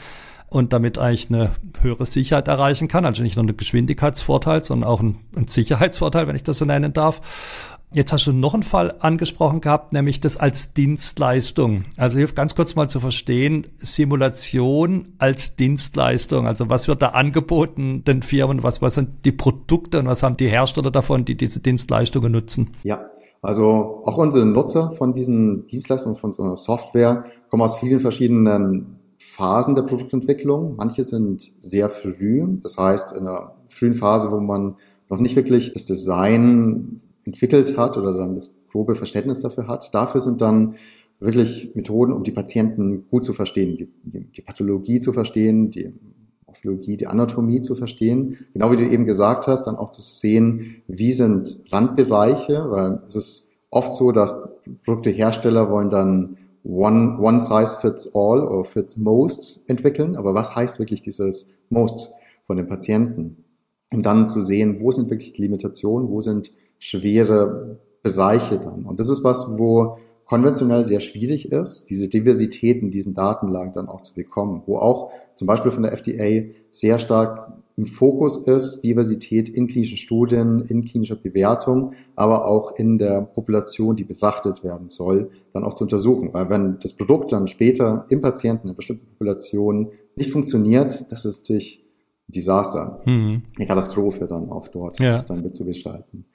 und 0.50 0.72
damit 0.72 0.98
eigentlich 0.98 1.30
eine 1.30 1.52
höhere 1.80 2.04
Sicherheit 2.04 2.48
erreichen 2.48 2.88
kann. 2.88 3.04
Also 3.04 3.22
nicht 3.22 3.36
nur 3.36 3.44
einen 3.44 3.56
Geschwindigkeitsvorteil, 3.56 4.62
sondern 4.62 4.90
auch 4.90 5.00
einen, 5.00 5.18
einen 5.34 5.46
Sicherheitsvorteil, 5.46 6.26
wenn 6.26 6.36
ich 6.36 6.42
das 6.42 6.58
so 6.58 6.64
nennen 6.64 6.92
darf. 6.92 7.20
Jetzt 7.92 8.12
hast 8.12 8.24
du 8.26 8.32
noch 8.32 8.54
einen 8.54 8.62
Fall 8.62 8.94
angesprochen 9.00 9.60
gehabt, 9.60 9.92
nämlich 9.92 10.20
das 10.20 10.36
als 10.36 10.74
Dienstleistung. 10.74 11.84
Also 11.96 12.18
hilft 12.18 12.36
ganz 12.36 12.54
kurz 12.54 12.76
mal 12.76 12.88
zu 12.88 13.00
verstehen, 13.00 13.66
Simulation 13.78 15.14
als 15.18 15.56
Dienstleistung. 15.56 16.46
Also 16.46 16.70
was 16.70 16.86
wird 16.86 17.02
da 17.02 17.08
angeboten 17.08 18.04
den 18.04 18.22
Firmen? 18.22 18.62
Was, 18.62 18.80
was 18.80 18.94
sind 18.94 19.24
die 19.24 19.32
Produkte 19.32 19.98
und 19.98 20.06
was 20.06 20.22
haben 20.22 20.36
die 20.36 20.46
Hersteller 20.46 20.92
davon, 20.92 21.24
die 21.24 21.36
diese 21.36 21.58
Dienstleistungen 21.58 22.30
nutzen? 22.30 22.76
Ja, 22.84 23.06
also 23.42 24.02
auch 24.04 24.18
unsere 24.18 24.46
Nutzer 24.46 24.92
von 24.92 25.12
diesen 25.12 25.66
Dienstleistungen, 25.66 26.14
von 26.14 26.30
so 26.30 26.44
einer 26.44 26.56
Software, 26.56 27.24
kommen 27.48 27.64
aus 27.64 27.74
vielen 27.74 27.98
verschiedenen 27.98 29.00
Phasen 29.18 29.74
der 29.74 29.82
Produktentwicklung. 29.82 30.76
Manche 30.76 31.02
sind 31.02 31.50
sehr 31.58 31.90
früh, 31.90 32.46
das 32.62 32.78
heißt 32.78 33.16
in 33.16 33.26
einer 33.26 33.56
frühen 33.66 33.94
Phase, 33.94 34.30
wo 34.30 34.38
man 34.38 34.76
noch 35.08 35.18
nicht 35.18 35.34
wirklich 35.34 35.72
das 35.72 35.86
Design 35.86 37.00
entwickelt 37.24 37.76
hat 37.76 37.96
oder 37.96 38.12
dann 38.12 38.34
das 38.34 38.56
grobe 38.70 38.94
Verständnis 38.94 39.40
dafür 39.40 39.66
hat. 39.66 39.92
Dafür 39.94 40.20
sind 40.20 40.40
dann 40.40 40.74
wirklich 41.18 41.74
Methoden, 41.74 42.12
um 42.12 42.24
die 42.24 42.32
Patienten 42.32 43.06
gut 43.08 43.24
zu 43.24 43.32
verstehen, 43.32 43.76
die, 43.76 43.88
die, 44.02 44.42
Pathologie 44.42 45.00
zu 45.00 45.12
verstehen, 45.12 45.70
die 45.70 45.92
Morphologie, 46.46 46.96
die 46.96 47.06
Anatomie 47.06 47.60
zu 47.60 47.74
verstehen. 47.74 48.36
Genau 48.52 48.72
wie 48.72 48.76
du 48.76 48.88
eben 48.88 49.04
gesagt 49.04 49.46
hast, 49.46 49.66
dann 49.66 49.76
auch 49.76 49.90
zu 49.90 50.02
sehen, 50.02 50.82
wie 50.88 51.12
sind 51.12 51.60
Randbereiche, 51.70 52.70
weil 52.70 53.00
es 53.06 53.14
ist 53.14 53.50
oft 53.70 53.94
so, 53.94 54.12
dass 54.12 54.34
Produktehersteller 54.84 55.70
wollen 55.70 55.90
dann 55.90 56.36
one, 56.64 57.18
one 57.20 57.40
size 57.40 57.76
fits 57.80 58.14
all 58.14 58.46
oder 58.46 58.64
fits 58.64 58.96
most 58.96 59.64
entwickeln. 59.68 60.16
Aber 60.16 60.34
was 60.34 60.54
heißt 60.54 60.78
wirklich 60.78 61.02
dieses 61.02 61.52
most 61.68 62.12
von 62.44 62.56
den 62.56 62.66
Patienten? 62.66 63.44
Um 63.92 64.02
dann 64.02 64.28
zu 64.28 64.40
sehen, 64.40 64.80
wo 64.80 64.90
sind 64.90 65.10
wirklich 65.10 65.32
die 65.32 65.42
Limitationen, 65.42 66.08
wo 66.08 66.20
sind 66.20 66.52
schwere 66.80 67.78
Bereiche 68.02 68.58
dann. 68.58 68.84
Und 68.84 68.98
das 68.98 69.08
ist 69.08 69.22
was, 69.22 69.46
wo 69.56 69.96
konventionell 70.24 70.84
sehr 70.84 71.00
schwierig 71.00 71.50
ist, 71.50 71.90
diese 71.90 72.08
Diversität 72.08 72.82
in 72.82 72.90
diesen 72.90 73.14
Datenlagen 73.14 73.72
dann 73.72 73.88
auch 73.88 74.00
zu 74.00 74.14
bekommen, 74.14 74.62
wo 74.66 74.78
auch 74.78 75.10
zum 75.34 75.46
Beispiel 75.46 75.70
von 75.70 75.82
der 75.82 75.92
FDA 75.92 76.52
sehr 76.70 76.98
stark 76.98 77.52
im 77.76 77.84
Fokus 77.86 78.46
ist, 78.46 78.82
Diversität 78.82 79.48
in 79.48 79.66
klinischen 79.66 79.96
Studien, 79.96 80.60
in 80.60 80.84
klinischer 80.84 81.16
Bewertung, 81.16 81.94
aber 82.14 82.46
auch 82.46 82.76
in 82.76 82.98
der 82.98 83.22
Population, 83.22 83.96
die 83.96 84.04
betrachtet 84.04 84.62
werden 84.62 84.88
soll, 84.88 85.30
dann 85.52 85.64
auch 85.64 85.74
zu 85.74 85.84
untersuchen. 85.84 86.32
Weil 86.32 86.48
wenn 86.48 86.78
das 86.78 86.92
Produkt 86.92 87.32
dann 87.32 87.48
später 87.48 88.06
im 88.08 88.20
Patienten, 88.20 88.64
in 88.64 88.70
einer 88.70 88.76
bestimmten 88.76 89.06
Population 89.06 89.90
nicht 90.14 90.30
funktioniert, 90.30 91.10
das 91.10 91.24
ist 91.24 91.40
natürlich 91.40 91.84
ein 92.28 92.32
Desaster, 92.32 93.00
mhm. 93.04 93.42
eine 93.56 93.66
Katastrophe 93.66 94.26
dann 94.26 94.50
auch 94.50 94.68
dort, 94.68 95.00
ja. 95.00 95.16
das 95.16 95.26
dann 95.26 95.42
mitzugestalten. 95.42 96.26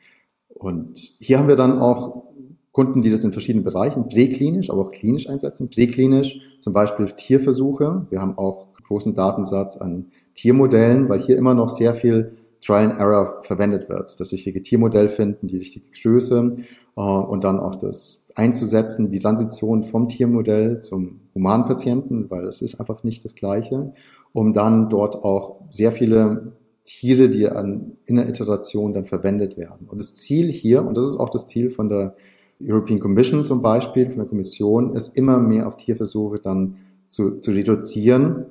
Und 0.55 0.97
hier 1.19 1.38
haben 1.38 1.47
wir 1.47 1.55
dann 1.55 1.79
auch 1.79 2.24
Kunden, 2.71 3.01
die 3.01 3.12
das 3.12 3.24
in 3.24 3.31
verschiedenen 3.31 3.63
Bereichen, 3.63 4.09
präklinisch, 4.09 4.69
aber 4.69 4.81
auch 4.81 4.91
klinisch 4.91 5.29
einsetzen. 5.29 5.69
Präklinisch 5.69 6.39
zum 6.59 6.74
Beispiel 6.74 7.05
Tierversuche. 7.05 8.07
Wir 8.09 8.19
haben 8.19 8.38
auch 8.38 8.67
großen 8.83 9.15
Datensatz 9.15 9.77
an 9.77 10.07
Tiermodellen, 10.35 11.09
weil 11.09 11.19
hier 11.19 11.38
immer 11.38 11.53
noch 11.53 11.69
sehr 11.69 11.93
viel 11.93 12.31
Trial 12.62 12.91
and 12.91 13.00
Error 13.00 13.41
verwendet 13.43 13.89
wird. 13.89 14.19
Das 14.19 14.31
richtige 14.31 14.62
Tiermodell 14.62 15.09
finden, 15.09 15.47
die 15.47 15.57
richtige 15.57 15.85
Größe 16.01 16.55
äh, 16.97 17.01
und 17.01 17.43
dann 17.43 17.59
auch 17.59 17.75
das 17.75 18.25
einzusetzen, 18.33 19.09
die 19.09 19.19
Transition 19.19 19.83
vom 19.83 20.07
Tiermodell 20.07 20.79
zum 20.79 21.21
humanen 21.33 21.65
Patienten, 21.65 22.29
weil 22.29 22.45
es 22.45 22.62
ist 22.62 22.79
einfach 22.79 23.03
nicht 23.03 23.24
das 23.24 23.35
Gleiche, 23.35 23.93
um 24.33 24.51
dann 24.51 24.89
dort 24.89 25.24
auch 25.24 25.62
sehr 25.69 25.91
viele 25.91 26.53
Tiere, 26.86 27.30
die 27.30 27.50
an, 27.50 27.98
in 28.06 28.15
der 28.15 28.30
Iteration 28.30 28.94
dann 28.94 29.06
verwendet 29.06 29.58
werden. 29.58 29.88
Und 29.88 30.00
das 30.00 30.13
Ziel 30.13 30.51
hier, 30.51 30.86
und 30.86 30.96
das 30.96 31.06
ist 31.06 31.18
auch 31.18 31.30
das 31.30 31.48
Ziel 31.48 31.72
von 31.72 31.89
der 31.89 32.15
European 32.62 33.00
Commission 33.00 33.44
zum 33.44 33.62
Beispiel, 33.62 34.10
von 34.10 34.20
der 34.20 34.27
Kommission, 34.27 34.94
ist 34.94 35.18
immer 35.18 35.39
mehr 35.39 35.68
auf 35.68 35.77
Tierversuche 35.77 36.39
dann 36.39 36.77
zu, 37.10 37.39
zu 37.39 37.51
reduzieren 37.51 38.46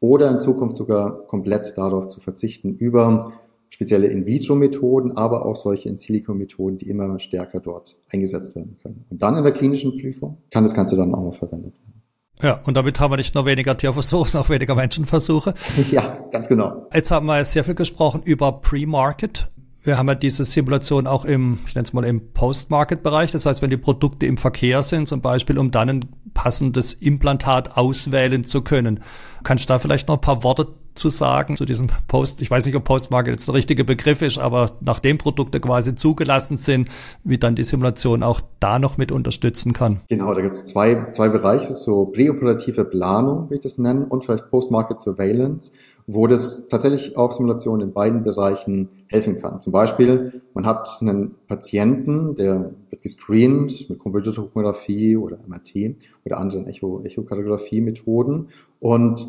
oder 0.00 0.30
in 0.30 0.40
Zukunft 0.40 0.76
sogar 0.76 1.26
komplett 1.26 1.76
darauf 1.76 2.08
zu 2.08 2.20
verzichten 2.20 2.74
über 2.74 3.32
spezielle 3.68 4.06
In-vitro-Methoden, 4.08 5.12
aber 5.12 5.44
auch 5.46 5.56
solche 5.56 5.88
In-silico-Methoden, 5.88 6.78
die 6.78 6.88
immer 6.88 7.18
stärker 7.18 7.60
dort 7.60 7.96
eingesetzt 8.10 8.54
werden 8.54 8.76
können. 8.82 9.04
Und 9.10 9.22
dann 9.22 9.36
in 9.36 9.44
der 9.44 9.52
klinischen 9.52 9.96
Prüfung 9.98 10.38
kann 10.50 10.62
das 10.62 10.74
Ganze 10.74 10.96
dann 10.96 11.14
auch 11.14 11.24
noch 11.24 11.34
verwendet 11.34 11.72
werden. 11.72 12.01
Ja, 12.42 12.60
und 12.64 12.76
damit 12.76 12.98
haben 13.00 13.12
wir 13.12 13.16
nicht 13.16 13.34
nur 13.34 13.46
weniger 13.46 13.76
Tierversuche, 13.76 14.28
sondern 14.30 14.46
auch 14.46 14.50
weniger 14.50 14.74
Menschenversuche. 14.74 15.54
Ja, 15.90 16.18
ganz 16.30 16.48
genau. 16.48 16.88
Jetzt 16.92 17.10
haben 17.10 17.26
wir 17.26 17.44
sehr 17.44 17.64
viel 17.64 17.74
gesprochen 17.74 18.22
über 18.24 18.60
Pre-Market. 18.60 19.48
Wir 19.84 19.98
haben 19.98 20.06
ja 20.08 20.14
diese 20.14 20.44
Simulation 20.44 21.08
auch 21.08 21.24
im, 21.24 21.58
ich 21.66 21.74
nenne 21.74 21.84
es 21.84 21.92
mal 21.92 22.04
im 22.04 22.32
Post-Market-Bereich. 22.32 23.32
Das 23.32 23.46
heißt, 23.46 23.62
wenn 23.62 23.70
die 23.70 23.76
Produkte 23.76 24.26
im 24.26 24.36
Verkehr 24.36 24.82
sind, 24.82 25.08
zum 25.08 25.20
Beispiel, 25.22 25.58
um 25.58 25.72
dann 25.72 25.88
ein 25.88 26.04
passendes 26.34 26.92
Implantat 26.94 27.76
auswählen 27.76 28.44
zu 28.44 28.62
können. 28.62 29.02
Kannst 29.42 29.64
du 29.64 29.68
da 29.68 29.78
vielleicht 29.80 30.06
noch 30.06 30.16
ein 30.16 30.20
paar 30.20 30.44
Worte 30.44 30.68
zu 30.94 31.10
sagen 31.10 31.56
zu 31.56 31.64
diesem 31.64 31.88
Post? 32.08 32.42
Ich 32.42 32.50
weiß 32.50 32.66
nicht, 32.66 32.76
ob 32.76 32.84
Postmarket 32.84 33.32
jetzt 33.32 33.48
der 33.48 33.54
richtige 33.54 33.84
Begriff 33.84 34.22
ist, 34.22 34.38
aber 34.38 34.72
nachdem 34.80 35.18
Produkte 35.18 35.60
quasi 35.60 35.94
zugelassen 35.94 36.56
sind, 36.56 36.88
wie 37.24 37.38
dann 37.38 37.54
die 37.54 37.64
Simulation 37.64 38.22
auch 38.22 38.40
da 38.60 38.78
noch 38.78 38.98
mit 38.98 39.12
unterstützen 39.12 39.72
kann. 39.72 40.00
Genau, 40.08 40.34
da 40.34 40.40
gibt 40.40 40.52
es 40.52 40.64
zwei, 40.66 41.10
zwei 41.12 41.28
Bereiche, 41.28 41.74
so 41.74 42.06
präoperative 42.06 42.84
Planung, 42.84 43.50
wie 43.50 43.54
ich 43.54 43.60
das 43.60 43.78
nennen, 43.78 44.04
und 44.04 44.24
vielleicht 44.24 44.50
Postmarket 44.50 45.00
Surveillance, 45.00 45.72
wo 46.06 46.26
das 46.26 46.68
tatsächlich 46.68 47.16
auch 47.16 47.32
Simulation 47.32 47.80
in 47.80 47.92
beiden 47.92 48.22
Bereichen 48.24 48.88
helfen 49.08 49.40
kann. 49.40 49.60
Zum 49.60 49.72
Beispiel, 49.72 50.42
man 50.54 50.66
hat 50.66 50.98
einen 51.00 51.34
Patienten, 51.46 52.36
der 52.36 52.72
wird 52.90 53.02
gescreent 53.02 53.88
mit 53.88 53.98
Computertomographie 53.98 55.16
oder 55.16 55.38
MRT 55.46 55.96
oder 56.24 56.38
anderen 56.38 56.66
Echo, 56.66 57.02
Echokardiografie-Methoden 57.04 58.48
und 58.80 59.26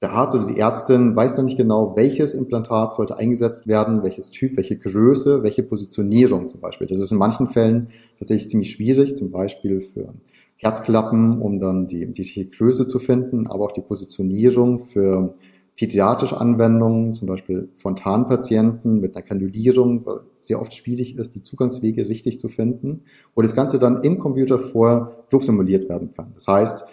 der 0.00 0.12
Arzt 0.12 0.36
oder 0.36 0.46
die 0.46 0.58
Ärztin 0.58 1.16
weiß 1.16 1.34
dann 1.34 1.46
nicht 1.46 1.56
genau, 1.56 1.96
welches 1.96 2.32
Implantat 2.34 2.94
sollte 2.94 3.16
eingesetzt 3.16 3.66
werden, 3.66 4.04
welches 4.04 4.30
Typ, 4.30 4.56
welche 4.56 4.78
Größe, 4.78 5.42
welche 5.42 5.64
Positionierung 5.64 6.46
zum 6.46 6.60
Beispiel. 6.60 6.86
Das 6.86 7.00
ist 7.00 7.10
in 7.10 7.18
manchen 7.18 7.48
Fällen 7.48 7.88
tatsächlich 8.18 8.48
ziemlich 8.48 8.70
schwierig, 8.70 9.16
zum 9.16 9.32
Beispiel 9.32 9.80
für 9.80 10.14
Herzklappen, 10.56 11.40
um 11.40 11.58
dann 11.58 11.86
die, 11.88 12.12
die 12.12 12.48
Größe 12.48 12.86
zu 12.86 13.00
finden, 13.00 13.48
aber 13.48 13.64
auch 13.64 13.72
die 13.72 13.80
Positionierung 13.80 14.78
für 14.78 15.34
pädiatrische 15.76 16.40
Anwendungen, 16.40 17.14
zum 17.14 17.28
Beispiel 17.28 17.68
Fontanpatienten 17.76 19.00
mit 19.00 19.14
einer 19.14 19.24
Kanulierung, 19.24 20.04
weil 20.06 20.20
sehr 20.36 20.60
oft 20.60 20.74
schwierig 20.74 21.16
ist, 21.16 21.36
die 21.36 21.42
Zugangswege 21.42 22.08
richtig 22.08 22.40
zu 22.40 22.48
finden, 22.48 23.02
wo 23.34 23.42
das 23.42 23.54
Ganze 23.54 23.78
dann 23.78 24.02
im 24.02 24.18
Computer 24.18 24.58
vorher 24.58 25.24
durchsimuliert 25.30 25.88
werden 25.88 26.10
kann. 26.10 26.32
Das 26.34 26.48
heißt, 26.48 26.84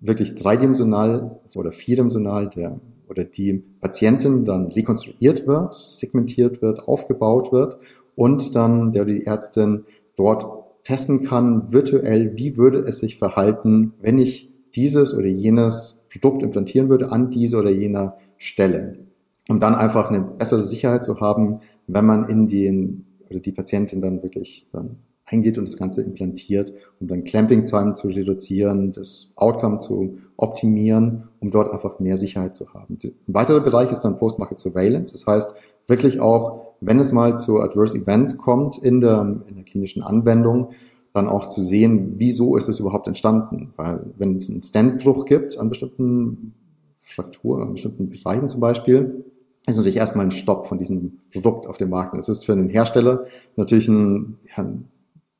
wirklich 0.00 0.34
dreidimensional 0.34 1.40
oder 1.54 1.70
vierdimensional 1.70 2.48
der 2.48 2.80
oder 3.08 3.24
die 3.24 3.62
Patientin 3.80 4.44
dann 4.44 4.66
rekonstruiert 4.66 5.46
wird, 5.46 5.74
segmentiert 5.74 6.62
wird, 6.62 6.88
aufgebaut 6.88 7.52
wird 7.52 7.78
und 8.16 8.54
dann 8.54 8.92
der 8.92 9.02
oder 9.02 9.12
die 9.12 9.26
Ärztin 9.26 9.84
dort 10.16 10.64
testen 10.84 11.22
kann, 11.22 11.72
virtuell, 11.72 12.36
wie 12.36 12.56
würde 12.56 12.78
es 12.78 12.98
sich 12.98 13.18
verhalten, 13.18 13.94
wenn 14.00 14.18
ich 14.18 14.52
dieses 14.74 15.14
oder 15.14 15.26
jenes 15.26 16.04
Produkt 16.10 16.42
implantieren 16.42 16.88
würde 16.88 17.10
an 17.10 17.30
dieser 17.30 17.60
oder 17.60 17.70
jener 17.70 18.18
Stelle. 18.36 18.98
Um 19.48 19.60
dann 19.60 19.74
einfach 19.74 20.10
eine 20.10 20.20
bessere 20.20 20.62
Sicherheit 20.62 21.04
zu 21.04 21.20
haben, 21.20 21.60
wenn 21.86 22.04
man 22.04 22.28
in 22.28 22.48
den 22.48 23.06
oder 23.28 23.40
die 23.40 23.52
Patientin 23.52 24.00
dann 24.00 24.22
wirklich 24.22 24.68
dann 24.72 24.98
eingeht 25.26 25.58
und 25.58 25.66
das 25.66 25.76
Ganze 25.76 26.02
implantiert, 26.02 26.72
um 27.00 27.08
dann 27.08 27.24
Clamping-Zeiten 27.24 27.94
zu 27.94 28.08
reduzieren, 28.08 28.92
das 28.92 29.32
Outcome 29.36 29.78
zu 29.78 30.18
optimieren, 30.36 31.28
um 31.40 31.50
dort 31.50 31.72
einfach 31.72 31.98
mehr 31.98 32.16
Sicherheit 32.16 32.54
zu 32.54 32.74
haben. 32.74 32.98
Ein 33.02 33.14
weiterer 33.26 33.60
Bereich 33.60 33.90
ist 33.90 34.00
dann 34.00 34.18
Post-Market 34.18 34.58
Surveillance. 34.58 35.12
Das 35.12 35.26
heißt, 35.26 35.54
wirklich 35.86 36.20
auch, 36.20 36.74
wenn 36.80 36.98
es 36.98 37.12
mal 37.12 37.38
zu 37.38 37.60
Adverse 37.60 37.96
Events 37.96 38.36
kommt 38.36 38.78
in 38.78 39.00
der, 39.00 39.42
in 39.46 39.56
der 39.56 39.64
klinischen 39.64 40.02
Anwendung, 40.02 40.70
dann 41.14 41.28
auch 41.28 41.46
zu 41.46 41.62
sehen, 41.62 42.14
wieso 42.16 42.56
ist 42.56 42.68
es 42.68 42.80
überhaupt 42.80 43.06
entstanden. 43.06 43.72
Weil 43.76 44.12
wenn 44.18 44.36
es 44.36 44.50
einen 44.50 44.62
Standbruch 44.62 45.26
gibt 45.26 45.56
an 45.58 45.68
bestimmten 45.68 46.54
Frakturen, 46.98 47.62
an 47.62 47.72
bestimmten 47.74 48.10
Bereichen 48.10 48.48
zum 48.48 48.60
Beispiel, 48.60 49.24
ist 49.66 49.76
natürlich 49.76 49.96
erstmal 49.96 50.26
ein 50.26 50.32
Stopp 50.32 50.66
von 50.66 50.78
diesem 50.78 51.18
Produkt 51.32 51.66
auf 51.66 51.78
dem 51.78 51.90
Markt. 51.90 52.14
Es 52.18 52.28
ist 52.28 52.44
für 52.44 52.54
den 52.54 52.68
Hersteller 52.68 53.24
natürlich 53.56 53.88
ein, 53.88 54.38
ja, 54.44 54.64
ein 54.64 54.88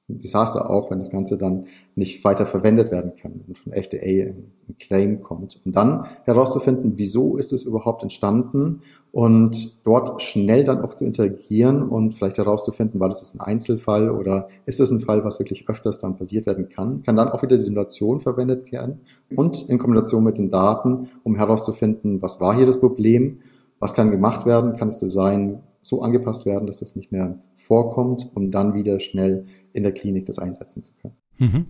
Desaster 0.06 0.68
auch, 0.68 0.90
wenn 0.90 0.98
das 0.98 1.10
Ganze 1.10 1.38
dann 1.38 1.64
nicht 1.94 2.22
weiter 2.24 2.44
verwendet 2.44 2.90
werden 2.90 3.12
kann 3.16 3.40
und 3.46 3.56
von 3.56 3.72
FDA 3.72 4.34
ein 4.68 4.76
Claim 4.78 5.22
kommt. 5.22 5.60
Um 5.64 5.72
dann 5.72 6.04
herauszufinden, 6.24 6.92
wieso 6.96 7.36
ist 7.38 7.52
es 7.54 7.64
überhaupt 7.64 8.02
entstanden 8.02 8.80
und 9.12 9.86
dort 9.86 10.20
schnell 10.20 10.62
dann 10.62 10.82
auch 10.82 10.92
zu 10.92 11.06
interagieren 11.06 11.82
und 11.82 12.14
vielleicht 12.14 12.36
herauszufinden, 12.36 13.00
war 13.00 13.08
das 13.08 13.34
ein 13.34 13.40
Einzelfall 13.40 14.10
oder 14.10 14.48
ist 14.66 14.80
es 14.80 14.90
ein 14.90 15.00
Fall, 15.00 15.24
was 15.24 15.38
wirklich 15.38 15.68
öfters 15.70 15.98
dann 15.98 16.16
passiert 16.16 16.44
werden 16.44 16.68
kann, 16.68 17.02
kann 17.02 17.16
dann 17.16 17.28
auch 17.28 17.42
wieder 17.42 17.56
die 17.56 17.62
Simulation 17.62 18.20
verwendet 18.20 18.70
werden 18.72 19.00
und 19.34 19.70
in 19.70 19.78
Kombination 19.78 20.22
mit 20.22 20.36
den 20.36 20.50
Daten, 20.50 21.08
um 21.22 21.36
herauszufinden, 21.36 22.20
was 22.20 22.40
war 22.40 22.54
hier 22.54 22.66
das 22.66 22.78
Problem, 22.78 23.38
Was 23.84 23.92
kann 23.92 24.10
gemacht 24.10 24.46
werden? 24.46 24.72
Kann 24.78 24.88
das 24.88 24.98
Design 24.98 25.60
so 25.82 26.00
angepasst 26.00 26.46
werden, 26.46 26.66
dass 26.66 26.78
das 26.78 26.96
nicht 26.96 27.12
mehr 27.12 27.38
vorkommt, 27.54 28.30
um 28.32 28.50
dann 28.50 28.72
wieder 28.72 28.98
schnell 28.98 29.44
in 29.74 29.82
der 29.82 29.92
Klinik 29.92 30.24
das 30.24 30.38
einsetzen 30.38 30.82
zu 30.82 30.92
können. 31.02 31.16
Mhm. 31.36 31.66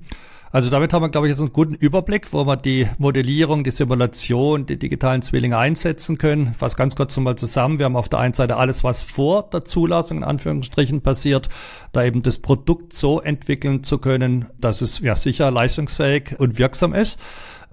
Also 0.53 0.71
damit 0.71 0.93
haben 0.93 1.03
wir, 1.03 1.09
glaube 1.09 1.27
ich, 1.27 1.33
jetzt 1.33 1.41
einen 1.41 1.53
guten 1.53 1.75
Überblick, 1.75 2.33
wo 2.33 2.45
wir 2.45 2.57
die 2.57 2.87
Modellierung, 2.99 3.65
die 3.65 3.73
Simulation, 3.73 4.65
die 4.65 4.79
digitalen 4.79 5.23
Zwillinge 5.23 5.59
einsetzen 5.59 6.17
können. 6.17 6.55
Fass 6.55 6.77
ganz 6.77 6.95
kurz 6.95 7.17
nochmal 7.17 7.35
zusammen. 7.35 7.81
Wir 7.81 7.87
haben 7.87 7.97
auf 7.97 8.09
der 8.09 8.21
einen 8.21 8.35
Seite 8.35 8.59
alles, 8.59 8.85
was 8.85 9.03
vor 9.03 9.51
der 9.53 9.65
Zulassung 9.65 10.19
in 10.19 10.23
Anführungsstrichen 10.23 11.01
passiert, 11.01 11.49
da 11.91 12.05
eben 12.05 12.23
das 12.23 12.39
Produkt 12.39 12.93
so 12.93 13.21
entwickeln 13.21 13.83
zu 13.83 13.99
können, 13.99 14.47
dass 14.61 14.83
es 14.83 15.01
ja 15.01 15.17
sicher 15.17 15.51
leistungsfähig 15.51 16.39
und 16.39 16.59
wirksam 16.59 16.95
ist 16.95 17.19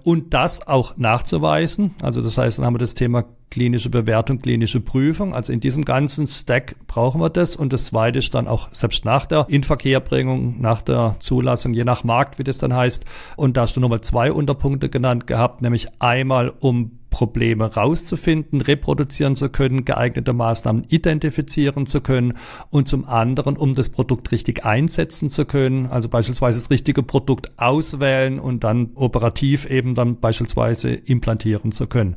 und 0.04 0.34
das 0.34 0.66
auch 0.66 0.96
nachzuweisen. 0.96 1.94
Also 2.02 2.22
das 2.22 2.38
heißt, 2.38 2.58
dann 2.58 2.66
haben 2.66 2.74
wir 2.74 2.78
das 2.78 2.94
Thema 2.94 3.24
klinische 3.50 3.90
Bewertung, 3.90 4.38
klinische 4.40 4.80
Prüfung. 4.80 5.34
Also 5.34 5.52
in 5.52 5.60
diesem 5.60 5.84
ganzen 5.84 6.26
Stack 6.26 6.76
brauchen 6.86 7.20
wir 7.20 7.28
das. 7.28 7.54
Und 7.54 7.72
das 7.72 7.86
zweite 7.86 8.18
ist 8.18 8.34
dann 8.34 8.48
auch 8.48 8.68
selbst 8.72 9.04
nach 9.04 9.26
der 9.26 9.46
Inverkehrbringung, 9.48 10.60
nach 10.60 10.80
der 10.80 11.16
Zulassung, 11.20 11.74
je 11.74 11.84
nach 11.84 12.02
Markt, 12.02 12.38
wie 12.38 12.44
das 12.44 12.58
dann 12.58 12.74
heißt. 12.74 13.04
Und 13.36 13.56
da 13.56 13.62
hast 13.62 13.76
du 13.76 13.80
nochmal 13.80 14.00
zwei 14.00 14.32
Unterpunkte 14.32 14.88
genannt 14.88 15.26
gehabt, 15.26 15.60
nämlich 15.60 15.88
einmal 16.00 16.50
um 16.60 16.98
Probleme 17.12 17.72
rauszufinden, 17.72 18.60
reproduzieren 18.60 19.36
zu 19.36 19.50
können, 19.50 19.84
geeignete 19.84 20.32
Maßnahmen 20.32 20.86
identifizieren 20.88 21.86
zu 21.86 22.00
können 22.00 22.34
und 22.70 22.88
zum 22.88 23.04
anderen, 23.04 23.56
um 23.56 23.74
das 23.74 23.90
Produkt 23.90 24.32
richtig 24.32 24.64
einsetzen 24.64 25.28
zu 25.28 25.44
können, 25.44 25.86
also 25.86 26.08
beispielsweise 26.08 26.58
das 26.58 26.70
richtige 26.70 27.04
Produkt 27.04 27.52
auswählen 27.58 28.40
und 28.40 28.64
dann 28.64 28.90
operativ 28.96 29.66
eben 29.66 29.94
dann 29.94 30.18
beispielsweise 30.18 30.92
implantieren 30.92 31.70
zu 31.70 31.86
können. 31.86 32.16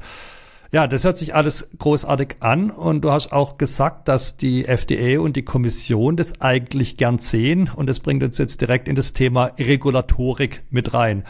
Ja, 0.72 0.88
das 0.88 1.04
hört 1.04 1.18
sich 1.18 1.36
alles 1.36 1.70
großartig 1.78 2.38
an 2.40 2.72
und 2.72 3.02
du 3.02 3.12
hast 3.12 3.32
auch 3.32 3.58
gesagt, 3.58 4.08
dass 4.08 4.38
die 4.38 4.66
FDA 4.66 5.20
und 5.20 5.36
die 5.36 5.44
Kommission 5.46 6.16
das 6.16 6.42
eigentlich 6.42 6.98
gern 6.98 7.20
sehen 7.20 7.70
und 7.74 7.88
das 7.88 8.00
bringt 8.00 8.24
uns 8.24 8.38
jetzt 8.38 8.62
direkt 8.62 8.88
in 8.88 8.96
das 8.96 9.14
Thema 9.14 9.52
Regulatorik 9.58 10.64
mit 10.72 10.94
rein. 10.94 11.24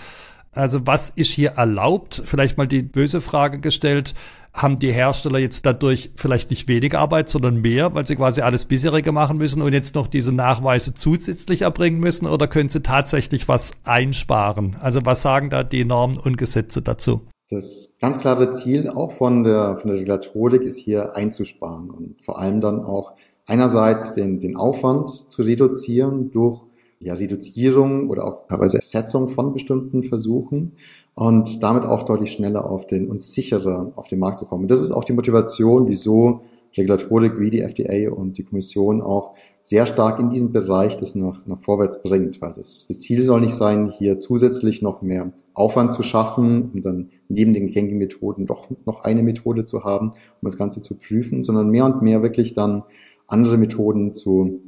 Also 0.55 0.87
was 0.87 1.09
ist 1.09 1.31
hier 1.31 1.51
erlaubt? 1.51 2.21
Vielleicht 2.25 2.57
mal 2.57 2.67
die 2.67 2.81
böse 2.81 3.21
Frage 3.21 3.59
gestellt. 3.59 4.15
Haben 4.53 4.79
die 4.79 4.93
Hersteller 4.93 5.39
jetzt 5.39 5.65
dadurch 5.65 6.11
vielleicht 6.15 6.49
nicht 6.49 6.69
weniger 6.69 6.99
Arbeit, 6.99 7.27
sondern 7.27 7.59
mehr, 7.59 7.93
weil 7.93 8.07
sie 8.07 8.15
quasi 8.15 8.39
alles 8.39 8.63
bisherige 8.63 9.11
machen 9.11 9.37
müssen 9.37 9.61
und 9.61 9.73
jetzt 9.73 9.95
noch 9.95 10.07
diese 10.07 10.31
Nachweise 10.31 10.93
zusätzlich 10.93 11.63
erbringen 11.63 11.99
müssen? 11.99 12.25
Oder 12.25 12.47
können 12.47 12.69
sie 12.69 12.81
tatsächlich 12.81 13.49
was 13.49 13.73
einsparen? 13.83 14.77
Also 14.81 15.01
was 15.03 15.21
sagen 15.21 15.49
da 15.49 15.63
die 15.63 15.83
Normen 15.83 16.17
und 16.17 16.37
Gesetze 16.37 16.81
dazu? 16.81 17.21
Das 17.49 17.97
ganz 17.99 18.17
klare 18.17 18.51
Ziel 18.51 18.89
auch 18.89 19.11
von 19.11 19.43
der, 19.43 19.75
von 19.75 19.91
der 19.91 19.99
Regulatorik 19.99 20.63
ist 20.63 20.77
hier 20.77 21.15
einzusparen 21.15 21.91
und 21.91 22.21
vor 22.21 22.39
allem 22.39 22.61
dann 22.61 22.79
auch 22.79 23.13
einerseits 23.45 24.15
den, 24.15 24.39
den 24.39 24.55
Aufwand 24.55 25.09
zu 25.09 25.43
reduzieren 25.43 26.31
durch 26.31 26.63
ja, 26.99 27.13
Reduzierung 27.13 28.09
oder 28.09 28.25
auch 28.25 28.47
teilweise 28.47 28.77
Ersetzung 28.77 29.29
von 29.29 29.53
bestimmten 29.53 30.03
Versuchen 30.03 30.73
und 31.13 31.61
damit 31.61 31.83
auch 31.83 32.03
deutlich 32.03 32.31
schneller 32.31 32.69
auf 32.69 32.87
den 32.87 33.09
und 33.09 33.21
sicherer 33.21 33.91
auf 33.95 34.07
den 34.07 34.19
Markt 34.19 34.39
zu 34.39 34.45
kommen. 34.45 34.67
Das 34.67 34.81
ist 34.81 34.91
auch 34.91 35.03
die 35.03 35.13
Motivation, 35.13 35.87
wieso 35.87 36.41
Regulatorik 36.77 37.39
wie 37.39 37.49
die 37.49 37.61
FDA 37.61 38.11
und 38.11 38.37
die 38.37 38.43
Kommission 38.43 39.01
auch 39.01 39.33
sehr 39.61 39.85
stark 39.85 40.19
in 40.19 40.29
diesem 40.29 40.51
Bereich 40.51 40.97
das 40.97 41.15
nach, 41.15 41.45
nach 41.45 41.57
vorwärts 41.57 42.01
bringt, 42.01 42.41
weil 42.41 42.53
das, 42.53 42.87
das 42.87 42.99
Ziel 42.99 43.21
soll 43.21 43.41
nicht 43.41 43.55
sein, 43.55 43.89
hier 43.89 44.19
zusätzlich 44.19 44.81
noch 44.81 45.01
mehr 45.01 45.31
Aufwand 45.53 45.93
zu 45.93 46.03
schaffen, 46.03 46.71
um 46.73 46.83
dann 46.83 47.09
neben 47.29 47.53
den 47.53 47.71
gängigen 47.71 47.97
Methoden 47.97 48.45
doch 48.45 48.69
noch 48.85 49.03
eine 49.05 49.23
Methode 49.23 49.65
zu 49.65 49.85
haben, 49.85 50.09
um 50.09 50.41
das 50.43 50.57
Ganze 50.57 50.81
zu 50.81 50.97
prüfen, 50.97 51.43
sondern 51.43 51.69
mehr 51.69 51.85
und 51.85 52.01
mehr 52.01 52.21
wirklich 52.21 52.53
dann 52.53 52.83
andere 53.27 53.57
Methoden 53.57 54.13
zu 54.13 54.61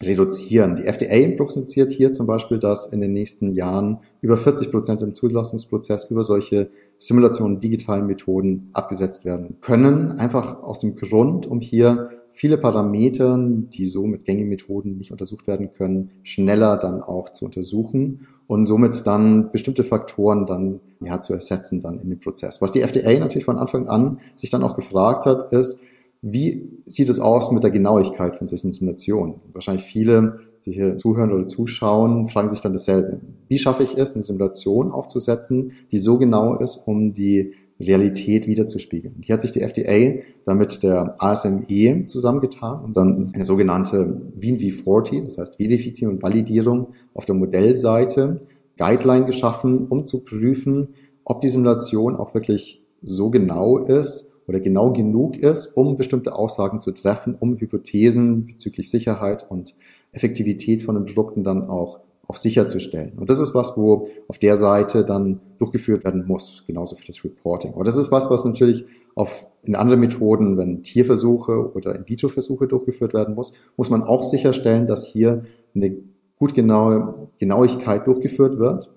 reduzieren. 0.00 0.76
Die 0.76 0.84
FDA 0.84 1.36
prognostiziert 1.36 1.92
hier 1.92 2.12
zum 2.12 2.26
Beispiel, 2.26 2.58
dass 2.58 2.92
in 2.92 3.00
den 3.00 3.12
nächsten 3.12 3.52
Jahren 3.52 3.98
über 4.20 4.36
40 4.36 4.70
Prozent 4.70 5.02
im 5.02 5.14
Zulassungsprozess 5.14 6.10
über 6.10 6.22
solche 6.22 6.70
Simulationen, 6.98 7.60
digitalen 7.60 8.06
Methoden 8.06 8.70
abgesetzt 8.72 9.24
werden 9.24 9.56
können. 9.60 10.12
Einfach 10.12 10.62
aus 10.62 10.78
dem 10.78 10.94
Grund, 10.94 11.46
um 11.46 11.60
hier 11.60 12.08
viele 12.30 12.58
Parameter, 12.58 13.36
die 13.38 13.86
so 13.86 14.06
mit 14.06 14.24
gängigen 14.24 14.48
Methoden 14.48 14.96
nicht 14.96 15.12
untersucht 15.12 15.46
werden 15.46 15.72
können, 15.72 16.10
schneller 16.22 16.76
dann 16.76 17.02
auch 17.02 17.30
zu 17.30 17.44
untersuchen 17.44 18.26
und 18.46 18.66
somit 18.66 19.06
dann 19.06 19.50
bestimmte 19.50 19.84
Faktoren 19.84 20.46
dann 20.46 20.80
ja 21.00 21.20
zu 21.20 21.32
ersetzen 21.32 21.82
dann 21.82 21.98
in 21.98 22.08
dem 22.08 22.20
Prozess. 22.20 22.62
Was 22.62 22.72
die 22.72 22.82
FDA 22.82 23.18
natürlich 23.18 23.44
von 23.44 23.58
Anfang 23.58 23.88
an 23.88 24.18
sich 24.36 24.50
dann 24.50 24.62
auch 24.62 24.76
gefragt 24.76 25.26
hat, 25.26 25.52
ist, 25.52 25.82
wie 26.22 26.70
sieht 26.84 27.08
es 27.08 27.18
aus 27.18 27.50
mit 27.50 27.64
der 27.64 27.72
Genauigkeit 27.72 28.36
von 28.36 28.46
solchen 28.46 28.70
Simulationen? 28.70 29.40
Wahrscheinlich 29.52 29.84
viele, 29.84 30.38
die 30.64 30.72
hier 30.72 30.96
zuhören 30.96 31.32
oder 31.32 31.48
zuschauen, 31.48 32.28
fragen 32.28 32.48
sich 32.48 32.60
dann 32.60 32.72
dasselbe. 32.72 33.20
Wie 33.48 33.58
schaffe 33.58 33.82
ich 33.82 33.98
es, 33.98 34.14
eine 34.14 34.22
Simulation 34.22 34.92
aufzusetzen, 34.92 35.72
die 35.90 35.98
so 35.98 36.18
genau 36.18 36.56
ist, 36.56 36.76
um 36.86 37.12
die 37.12 37.54
Realität 37.80 38.46
wiederzuspiegeln? 38.46 39.16
Hier 39.22 39.32
hat 39.32 39.40
sich 39.40 39.50
die 39.50 39.62
FDA 39.62 40.22
damit 40.46 40.84
der 40.84 41.16
ASME 41.18 42.06
zusammengetan 42.06 42.84
und 42.84 42.96
dann 42.96 43.32
eine 43.34 43.44
sogenannte 43.44 44.22
Wien 44.36 44.58
V40, 44.58 45.24
das 45.24 45.38
heißt 45.38 45.56
Verifizierung 45.56 46.14
und 46.14 46.22
Validierung 46.22 46.88
auf 47.14 47.24
der 47.24 47.34
Modellseite, 47.34 48.42
Guideline 48.78 49.26
geschaffen, 49.26 49.88
um 49.88 50.06
zu 50.06 50.20
prüfen, 50.20 50.90
ob 51.24 51.40
die 51.40 51.48
Simulation 51.48 52.14
auch 52.14 52.32
wirklich 52.32 52.84
so 53.02 53.30
genau 53.30 53.78
ist, 53.78 54.31
oder 54.46 54.60
genau 54.60 54.92
genug 54.92 55.36
ist, 55.36 55.76
um 55.76 55.96
bestimmte 55.96 56.34
Aussagen 56.34 56.80
zu 56.80 56.92
treffen, 56.92 57.36
um 57.38 57.58
Hypothesen 57.58 58.46
bezüglich 58.46 58.90
Sicherheit 58.90 59.50
und 59.50 59.74
Effektivität 60.12 60.82
von 60.82 60.94
den 60.94 61.06
Produkten 61.06 61.44
dann 61.44 61.64
auch 61.64 62.00
auch 62.32 62.36
sicherzustellen. 62.36 63.18
Und 63.18 63.30
das 63.30 63.40
ist 63.40 63.54
was, 63.54 63.76
wo 63.76 64.08
auf 64.28 64.38
der 64.38 64.56
Seite 64.56 65.04
dann 65.04 65.40
durchgeführt 65.58 66.04
werden 66.04 66.24
muss, 66.26 66.64
genauso 66.66 66.96
für 66.96 67.06
das 67.06 67.22
Reporting. 67.24 67.74
Aber 67.74 67.84
das 67.84 67.96
ist 67.96 68.10
was, 68.10 68.30
was 68.30 68.44
natürlich 68.44 68.86
auf, 69.14 69.46
in 69.64 69.74
anderen 69.74 70.00
Methoden, 70.00 70.56
wenn 70.56 70.82
Tierversuche 70.82 71.72
oder 71.74 71.94
In-vitro-Versuche 71.94 72.66
durchgeführt 72.66 73.12
werden 73.12 73.34
muss, 73.34 73.52
muss 73.76 73.90
man 73.90 74.02
auch 74.02 74.22
sicherstellen, 74.22 74.86
dass 74.86 75.06
hier 75.06 75.42
eine 75.74 75.96
gut 76.38 76.54
genaue 76.54 77.28
Genauigkeit 77.38 78.06
durchgeführt 78.06 78.58
wird. 78.58 78.90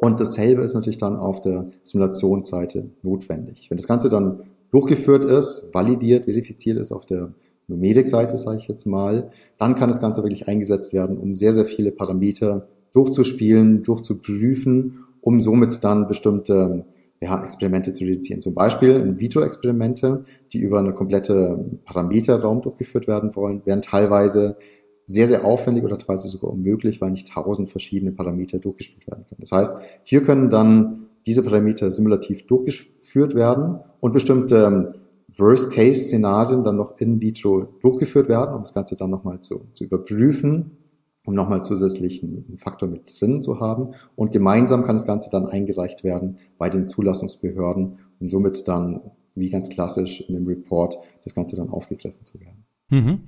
Und 0.00 0.18
dasselbe 0.18 0.62
ist 0.62 0.74
natürlich 0.74 0.98
dann 0.98 1.16
auf 1.16 1.40
der 1.40 1.70
Simulationsseite 1.82 2.90
notwendig. 3.02 3.70
Wenn 3.70 3.76
das 3.76 3.86
Ganze 3.86 4.08
dann 4.08 4.44
durchgeführt 4.72 5.24
ist, 5.24 5.70
validiert, 5.72 6.24
verifiziert 6.24 6.78
ist 6.78 6.90
auf 6.90 7.06
der 7.06 7.32
Numedic-Seite, 7.68 8.36
sage 8.36 8.58
ich 8.58 8.68
jetzt 8.68 8.86
mal, 8.86 9.30
dann 9.58 9.76
kann 9.76 9.88
das 9.88 10.00
Ganze 10.00 10.22
wirklich 10.22 10.48
eingesetzt 10.48 10.92
werden, 10.92 11.16
um 11.18 11.36
sehr, 11.36 11.54
sehr 11.54 11.66
viele 11.66 11.92
Parameter 11.92 12.66
durchzuspielen, 12.92 13.82
durchzuprüfen, 13.82 15.04
um 15.20 15.40
somit 15.40 15.84
dann 15.84 16.08
bestimmte 16.08 16.84
ja, 17.20 17.42
Experimente 17.44 17.92
zu 17.92 18.04
reduzieren. 18.04 18.42
Zum 18.42 18.54
Beispiel 18.54 18.96
In-vitro-Experimente, 18.96 20.24
die 20.52 20.58
über 20.58 20.80
eine 20.80 20.92
komplette 20.92 21.64
Parameterraum 21.84 22.62
durchgeführt 22.62 23.06
werden 23.06 23.34
wollen, 23.36 23.64
werden 23.64 23.82
teilweise 23.82 24.56
sehr, 25.04 25.28
sehr 25.28 25.44
aufwendig 25.44 25.84
oder 25.84 25.98
teilweise 25.98 26.28
sogar 26.28 26.50
unmöglich, 26.50 27.00
weil 27.00 27.10
nicht 27.10 27.28
tausend 27.28 27.70
verschiedene 27.70 28.12
Parameter 28.12 28.58
durchgespielt 28.58 29.06
werden 29.06 29.24
können. 29.28 29.40
Das 29.40 29.52
heißt, 29.52 29.72
hier 30.02 30.22
können 30.22 30.50
dann 30.50 31.08
diese 31.26 31.42
Parameter 31.42 31.92
simulativ 31.92 32.46
durchgeführt 32.46 33.34
werden 33.34 33.80
und 34.00 34.12
bestimmte 34.12 34.64
ähm, 34.64 34.94
Worst-Case-Szenarien 35.36 36.64
dann 36.64 36.76
noch 36.76 36.98
in 36.98 37.20
vitro 37.20 37.68
durchgeführt 37.80 38.28
werden, 38.28 38.54
um 38.54 38.62
das 38.62 38.74
Ganze 38.74 38.96
dann 38.96 39.10
nochmal 39.10 39.40
zu, 39.40 39.66
zu 39.72 39.84
überprüfen, 39.84 40.78
um 41.24 41.34
nochmal 41.34 41.64
zusätzlich 41.64 42.22
einen 42.22 42.58
Faktor 42.58 42.88
mit 42.88 43.20
drin 43.20 43.40
zu 43.42 43.60
haben. 43.60 43.94
Und 44.16 44.32
gemeinsam 44.32 44.82
kann 44.82 44.96
das 44.96 45.06
Ganze 45.06 45.30
dann 45.30 45.46
eingereicht 45.46 46.04
werden 46.04 46.38
bei 46.58 46.68
den 46.68 46.88
Zulassungsbehörden, 46.88 47.98
um 48.20 48.30
somit 48.30 48.66
dann, 48.68 49.00
wie 49.34 49.48
ganz 49.48 49.70
klassisch 49.70 50.20
in 50.20 50.34
dem 50.34 50.46
Report, 50.46 50.98
das 51.24 51.34
Ganze 51.34 51.56
dann 51.56 51.70
aufgegriffen 51.70 52.24
zu 52.24 52.40
werden. 52.40 52.64
Mhm. 52.92 53.20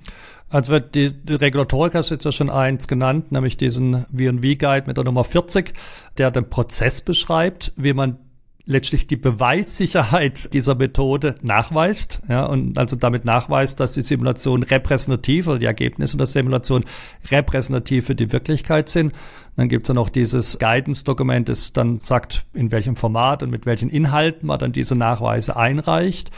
Also 0.49 0.79
die, 0.79 1.11
Regulatorik 1.27 1.95
hast 1.95 2.11
du 2.11 2.15
jetzt 2.15 2.23
ja 2.23 2.31
schon 2.31 2.49
eins 2.49 2.87
genannt, 2.87 3.31
nämlich 3.31 3.57
diesen 3.57 4.05
V&V-Guide 4.15 4.83
mit 4.85 4.95
der 4.95 5.03
Nummer 5.03 5.23
40, 5.23 5.73
der 6.17 6.31
den 6.31 6.49
Prozess 6.49 7.01
beschreibt, 7.01 7.73
wie 7.75 7.93
man 7.93 8.19
letztlich 8.67 9.07
die 9.07 9.15
Beweissicherheit 9.15 10.49
dieser 10.53 10.75
Methode 10.75 11.35
nachweist, 11.41 12.21
ja, 12.29 12.45
und 12.45 12.77
also 12.77 12.95
damit 12.95 13.25
nachweist, 13.25 13.79
dass 13.79 13.93
die 13.93 14.01
Simulation 14.01 14.63
repräsentativ 14.63 15.47
oder 15.47 15.59
die 15.59 15.65
Ergebnisse 15.65 16.17
der 16.17 16.25
Simulation 16.25 16.83
repräsentativ 17.31 18.05
für 18.05 18.15
die 18.15 18.31
Wirklichkeit 18.31 18.89
sind. 18.89 19.13
Dann 19.55 19.69
gibt's 19.69 19.87
dann 19.87 19.95
noch 19.95 20.09
dieses 20.09 20.59
Guidance-Dokument, 20.59 21.49
das 21.49 21.73
dann 21.73 21.99
sagt, 21.99 22.45
in 22.53 22.71
welchem 22.71 22.95
Format 22.95 23.41
und 23.41 23.49
mit 23.49 23.65
welchen 23.65 23.89
Inhalten 23.89 24.47
man 24.47 24.59
dann 24.59 24.71
diese 24.71 24.95
Nachweise 24.95 25.55
einreicht. 25.55 26.31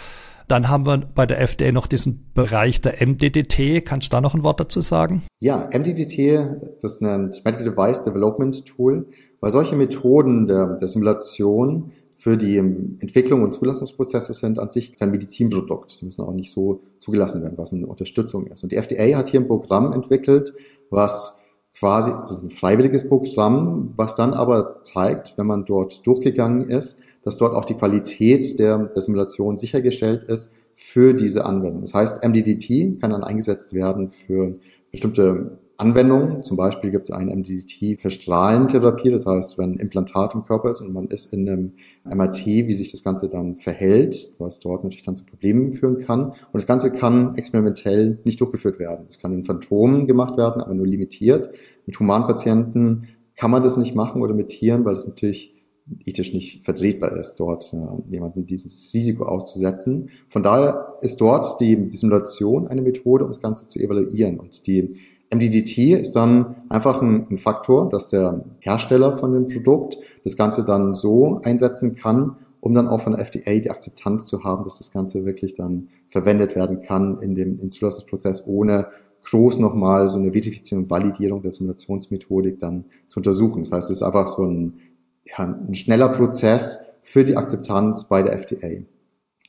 Dann 0.48 0.70
haben 0.70 0.86
wir 0.86 0.98
bei 0.98 1.26
der 1.26 1.42
FDA 1.42 1.74
noch 1.74 1.88
diesen 1.88 2.32
Bereich 2.34 2.80
der 2.80 3.06
MDDT. 3.06 3.84
Kannst 3.86 4.08
du 4.08 4.16
da 4.16 4.22
noch 4.22 4.34
ein 4.34 4.44
Wort 4.44 4.62
dazu 4.62 4.82
sagen? 4.82 5.24
Ja, 5.40 5.70
MDDT, 5.74 6.82
das 6.82 7.02
nennt 7.02 7.44
Medical 7.44 7.66
Device 7.66 8.04
Development 8.04 8.66
Tool, 8.66 9.08
weil 9.42 9.52
solche 9.52 9.76
Methoden 9.76 10.48
der, 10.48 10.78
der 10.78 10.88
Simulation 10.88 11.92
für 12.16 12.38
die 12.38 12.58
Entwicklung 12.58 13.44
und 13.44 13.54
Zulassungsprozesse 13.54 14.34
sind 14.34 14.58
an 14.58 14.72
sich 14.72 14.98
kein 14.98 15.12
Medizinprodukt. 15.12 16.00
Die 16.02 16.06
müssen 16.06 16.24
auch 16.24 16.34
nicht 16.34 16.52
so 16.52 16.82
zugelassen 17.00 17.42
werden, 17.42 17.58
was 17.58 17.74
eine 17.74 17.86
Unterstützung 17.86 18.48
ist. 18.48 18.64
Und 18.64 18.72
die 18.72 18.78
FDA 18.78 19.18
hat 19.18 19.30
hier 19.30 19.42
ein 19.42 19.48
Programm 19.48 19.92
entwickelt, 19.92 20.54
was 20.90 21.44
quasi, 21.78 22.10
also 22.12 22.48
ein 22.48 22.50
freiwilliges 22.50 23.08
Programm, 23.08 23.94
was 23.96 24.16
dann 24.16 24.34
aber 24.34 24.82
zeigt, 24.82 25.38
wenn 25.38 25.46
man 25.46 25.66
dort 25.66 26.08
durchgegangen 26.08 26.68
ist, 26.68 27.00
dass 27.28 27.36
dort 27.36 27.54
auch 27.54 27.66
die 27.66 27.74
Qualität 27.74 28.58
der, 28.58 28.78
der 28.78 29.02
Simulation 29.02 29.58
sichergestellt 29.58 30.24
ist 30.24 30.56
für 30.74 31.14
diese 31.14 31.46
Anwendung. 31.46 31.82
Das 31.82 31.94
heißt, 31.94 32.24
MDDT 32.24 33.02
kann 33.02 33.10
dann 33.10 33.22
eingesetzt 33.22 33.74
werden 33.74 34.08
für 34.08 34.54
bestimmte 34.92 35.60
Anwendungen. 35.76 36.44
Zum 36.44 36.56
Beispiel 36.56 36.90
gibt 36.90 37.10
es 37.10 37.12
ein 37.12 37.28
MDT 37.28 38.00
für 38.00 38.12
Strahlentherapie. 38.12 39.12
Das 39.12 39.26
heißt, 39.26 39.58
wenn 39.58 39.74
ein 39.74 39.78
Implantat 39.78 40.36
im 40.36 40.44
Körper 40.44 40.70
ist 40.70 40.80
und 40.80 40.94
man 40.94 41.08
ist 41.08 41.34
in 41.34 41.50
einem 41.50 41.74
MRT, 42.06 42.46
wie 42.46 42.74
sich 42.74 42.92
das 42.92 43.04
Ganze 43.04 43.28
dann 43.28 43.58
verhält, 43.58 44.34
was 44.38 44.62
dort 44.62 44.86
natürlich 44.86 45.04
dann 45.04 45.18
zu 45.18 45.26
Problemen 45.26 45.74
führen 45.74 45.98
kann. 45.98 46.28
Und 46.28 46.54
das 46.54 46.66
Ganze 46.66 46.94
kann 46.94 47.36
experimentell 47.36 48.20
nicht 48.24 48.40
durchgeführt 48.40 48.80
werden. 48.80 49.06
Es 49.10 49.20
kann 49.20 49.34
in 49.34 49.44
Phantomen 49.44 50.08
gemacht 50.08 50.38
werden, 50.38 50.62
aber 50.62 50.74
nur 50.74 50.88
limitiert. 50.88 51.50
Mit 51.86 52.00
Humanpatienten 52.00 53.10
kann 53.36 53.52
man 53.52 53.64
das 53.64 53.76
nicht 53.76 53.96
machen 53.96 54.22
oder 54.22 54.34
mit 54.34 54.48
Tieren, 54.48 54.86
weil 54.86 54.96
es 54.96 55.06
natürlich 55.06 55.57
ethisch 56.06 56.34
nicht 56.34 56.64
vertretbar 56.64 57.16
ist, 57.18 57.36
dort 57.36 57.74
äh, 57.74 58.12
jemanden 58.12 58.46
dieses 58.46 58.94
Risiko 58.94 59.26
auszusetzen. 59.26 60.10
Von 60.30 60.44
daher 60.44 60.88
ist 61.02 61.22
dort 61.22 61.60
die, 61.60 61.88
die 61.90 61.98
Simulation 61.98 62.68
eine 62.68 62.82
Methode, 62.82 63.24
um 63.24 63.30
das 63.30 63.42
Ganze 63.42 63.68
zu 63.68 63.80
evaluieren. 63.80 64.40
Und 64.40 64.68
die 64.68 64.96
MDDT 65.34 66.00
ist 66.00 66.16
dann 66.16 66.56
einfach 66.70 67.02
ein, 67.02 67.28
ein, 67.30 67.38
Faktor, 67.38 67.90
dass 67.90 68.10
der 68.10 68.46
Hersteller 68.60 69.18
von 69.18 69.34
dem 69.34 69.48
Produkt 69.48 69.98
das 70.24 70.38
Ganze 70.38 70.64
dann 70.64 70.94
so 70.94 71.40
einsetzen 71.44 71.96
kann, 71.96 72.38
um 72.60 72.74
dann 72.74 72.88
auch 72.88 73.02
von 73.02 73.14
der 73.14 73.22
FDA 73.22 73.60
die 73.60 73.70
Akzeptanz 73.70 74.26
zu 74.26 74.44
haben, 74.44 74.64
dass 74.64 74.78
das 74.78 74.92
Ganze 74.92 75.26
wirklich 75.26 75.54
dann 75.54 75.90
verwendet 76.08 76.56
werden 76.56 76.82
kann 76.82 77.20
in 77.22 77.36
dem 77.36 77.70
Zulassungsprozess, 77.70 78.46
ohne 78.48 78.88
groß 79.24 79.60
nochmal 79.60 80.08
so 80.10 80.18
eine 80.18 80.32
Verifizierung 80.32 80.86
und 80.86 80.90
Validierung 80.90 81.42
der 81.42 81.52
Simulationsmethodik 81.52 82.60
dann 82.60 82.86
zu 83.08 83.20
untersuchen. 83.20 83.64
Das 83.64 83.72
heißt, 83.72 83.90
es 83.90 83.98
ist 83.98 84.04
einfach 84.04 84.28
so 84.28 84.44
ein, 84.44 84.80
ja, 85.30 85.46
ein 85.46 85.76
schneller 85.76 86.10
Prozess 86.10 86.80
für 87.02 87.24
die 87.26 87.38
Akzeptanz 87.38 88.08
bei 88.08 88.22
der 88.24 88.34
FDA. 88.34 88.84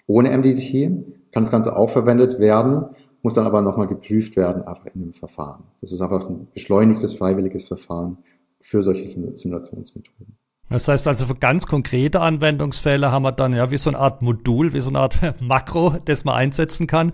Ohne 0.07 0.37
MDDT 0.37 0.91
kann 1.33 1.43
das 1.43 1.51
Ganze 1.51 1.77
auch 1.77 1.91
verwendet 1.91 2.39
werden, 2.39 2.87
muss 3.23 3.35
dann 3.35 3.47
aber 3.47 3.61
nochmal 3.61 3.87
geprüft 3.87 4.37
werden, 4.37 4.63
einfach 4.63 4.87
in 4.87 5.01
dem 5.01 5.13
Verfahren. 5.13 5.65
Das 5.81 5.93
ist 5.93 6.01
einfach 6.01 6.29
ein 6.29 6.49
beschleunigtes, 6.55 7.15
freiwilliges 7.15 7.67
Verfahren 7.67 8.19
für 8.61 8.83
solche 8.83 9.07
Simulationsmethoden. 9.07 10.37
Das 10.71 10.87
heißt 10.87 11.09
also 11.09 11.27
für 11.27 11.35
ganz 11.35 11.67
konkrete 11.67 12.21
Anwendungsfälle 12.21 13.11
haben 13.11 13.23
wir 13.23 13.33
dann 13.33 13.55
ja 13.55 13.71
wie 13.71 13.79
so 13.79 13.91
eine 13.91 13.99
Art 13.99 14.23
Modul, 14.23 14.73
wie 14.73 14.81
so 14.81 14.91
eine 14.91 15.01
Art 15.01 15.19
Makro, 15.41 15.97
das 16.05 16.25
man 16.25 16.35
einsetzen 16.35 16.87
kann 16.87 17.13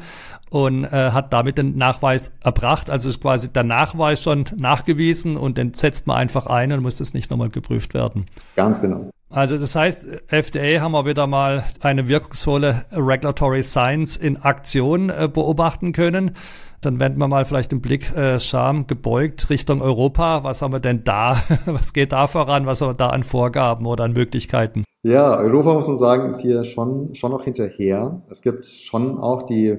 und 0.51 0.85
äh, 0.85 1.11
hat 1.11 1.33
damit 1.33 1.59
den 1.59 1.77
Nachweis 1.77 2.33
erbracht. 2.43 2.91
Also 2.91 3.09
ist 3.09 3.21
quasi 3.21 3.53
der 3.53 3.65
Nachweis 3.65 4.23
schon 4.23 4.47
nachgewiesen 4.57 5.37
und 5.37 5.57
den 5.59 5.75
setzt 5.75 6.07
man 6.07 6.17
einfach 6.17 6.47
ein 6.47 6.73
und 6.73 6.83
muss 6.83 6.97
das 6.97 7.15
nicht 7.15 7.31
nochmal 7.31 7.51
geprüft 7.51 7.95
werden. 7.95 8.27
Ganz 8.57 8.81
genau. 8.81 9.11
Also 9.35 9.59
das 9.59 9.75
heißt, 9.75 10.07
FDA 10.29 10.81
haben 10.81 10.93
wir 10.93 11.07
wieder 11.07 11.27
mal 11.27 11.65
eine 11.81 12.07
wirkungsvolle 12.07 12.85
Regulatory 12.93 13.65
Science 13.65 14.17
in 14.17 14.37
Aktion 14.37 15.11
äh, 15.11 15.29
beobachten 15.29 15.91
können. 15.91 16.37
Dann 16.81 17.01
wenden 17.01 17.19
wir 17.19 17.27
mal 17.27 17.45
vielleicht 17.45 17.73
den 17.73 17.81
Blick 17.81 18.15
äh, 18.15 18.39
Scham 18.39 18.87
gebeugt 18.87 19.51
Richtung 19.51 19.83
Europa. 19.83 20.45
Was 20.45 20.63
haben 20.63 20.73
wir 20.73 20.79
denn 20.79 21.03
da? 21.03 21.37
Was 21.67 21.93
geht 21.93 22.13
da 22.13 22.29
voran? 22.29 22.67
Was 22.67 22.81
haben 22.81 22.91
wir 22.91 22.95
da 22.95 23.09
an 23.09 23.25
Vorgaben 23.25 23.87
oder 23.87 24.05
an 24.05 24.13
Möglichkeiten? 24.13 24.85
Ja, 25.03 25.37
Europa 25.37 25.75
muss 25.75 25.89
man 25.89 25.99
sagen, 25.99 26.29
ist 26.29 26.41
hier 26.41 26.63
schon, 26.63 27.17
schon 27.17 27.33
noch 27.33 27.43
hinterher. 27.43 28.23
Es 28.31 28.41
gibt 28.41 28.65
schon 28.65 29.19
auch 29.19 29.43
die 29.43 29.79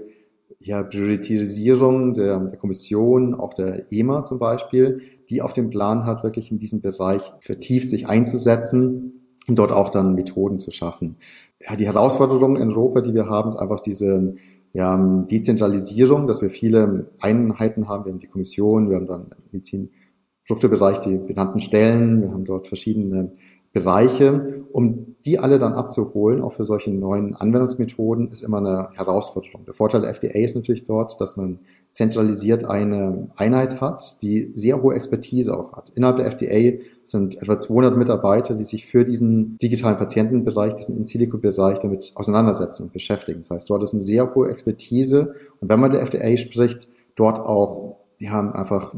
ja, 0.59 0.83
Priorisierung 0.83 2.13
der, 2.13 2.39
der 2.39 2.57
Kommission, 2.57 3.33
auch 3.33 3.53
der 3.53 3.89
EMA 3.89 4.23
zum 4.23 4.37
Beispiel, 4.37 4.99
die 5.29 5.41
auf 5.41 5.53
dem 5.53 5.69
Plan 5.69 6.05
hat, 6.05 6.23
wirklich 6.25 6.51
in 6.51 6.59
diesem 6.59 6.81
Bereich 6.81 7.21
vertieft 7.39 7.89
sich 7.89 8.09
einzusetzen 8.09 9.21
um 9.47 9.55
dort 9.55 9.71
auch 9.71 9.89
dann 9.89 10.15
Methoden 10.15 10.59
zu 10.59 10.71
schaffen. 10.71 11.17
Ja, 11.61 11.75
die 11.75 11.85
Herausforderung 11.85 12.57
in 12.57 12.69
Europa, 12.69 13.01
die 13.01 13.13
wir 13.13 13.27
haben, 13.27 13.47
ist 13.47 13.55
einfach 13.55 13.79
diese 13.79 14.35
ja, 14.73 14.97
Dezentralisierung, 15.29 16.27
dass 16.27 16.41
wir 16.41 16.49
viele 16.49 17.11
Einheiten 17.19 17.87
haben. 17.87 18.05
Wir 18.05 18.11
haben 18.11 18.19
die 18.19 18.27
Kommission, 18.27 18.89
wir 18.89 18.97
haben 18.97 19.07
dann 19.07 19.29
Medizinproduktebereich, 19.51 20.99
die 20.99 21.17
benannten 21.17 21.59
Stellen, 21.59 22.21
wir 22.21 22.31
haben 22.31 22.45
dort 22.45 22.67
verschiedene 22.67 23.31
Bereiche, 23.75 24.63
um 24.71 25.17
die 25.25 25.37
alle 25.37 25.59
dann 25.59 25.73
abzuholen, 25.73 26.41
auch 26.41 26.53
für 26.53 26.63
solche 26.63 26.91
neuen 26.91 27.35
Anwendungsmethoden, 27.35 28.29
ist 28.29 28.41
immer 28.41 28.59
eine 28.59 28.87
Herausforderung. 28.93 29.65
Der 29.65 29.73
Vorteil 29.73 29.99
der 29.99 30.11
FDA 30.11 30.39
ist 30.39 30.55
natürlich 30.55 30.85
dort, 30.85 31.19
dass 31.19 31.35
man 31.35 31.59
zentralisiert 31.91 32.63
eine 32.63 33.27
Einheit 33.35 33.81
hat, 33.81 34.21
die 34.21 34.51
sehr 34.53 34.81
hohe 34.81 34.95
Expertise 34.95 35.57
auch 35.57 35.73
hat. 35.73 35.89
Innerhalb 35.89 36.17
der 36.17 36.27
FDA 36.27 36.81
sind 37.03 37.35
etwa 37.41 37.59
200 37.59 37.97
Mitarbeiter, 37.97 38.55
die 38.55 38.63
sich 38.63 38.85
für 38.85 39.03
diesen 39.03 39.57
digitalen 39.57 39.97
Patientenbereich, 39.97 40.75
diesen 40.75 40.95
In-Silico-Bereich 40.95 41.79
damit 41.79 42.13
auseinandersetzen 42.15 42.83
und 42.83 42.93
beschäftigen. 42.93 43.39
Das 43.41 43.51
heißt, 43.51 43.69
dort 43.69 43.83
ist 43.83 43.91
eine 43.91 44.01
sehr 44.01 44.33
hohe 44.33 44.49
Expertise 44.49 45.33
und 45.59 45.67
wenn 45.67 45.81
man 45.81 45.91
der 45.91 46.01
FDA 46.01 46.37
spricht, 46.37 46.87
dort 47.15 47.39
auch, 47.39 47.97
die 48.21 48.29
haben 48.29 48.53
einfach 48.53 48.95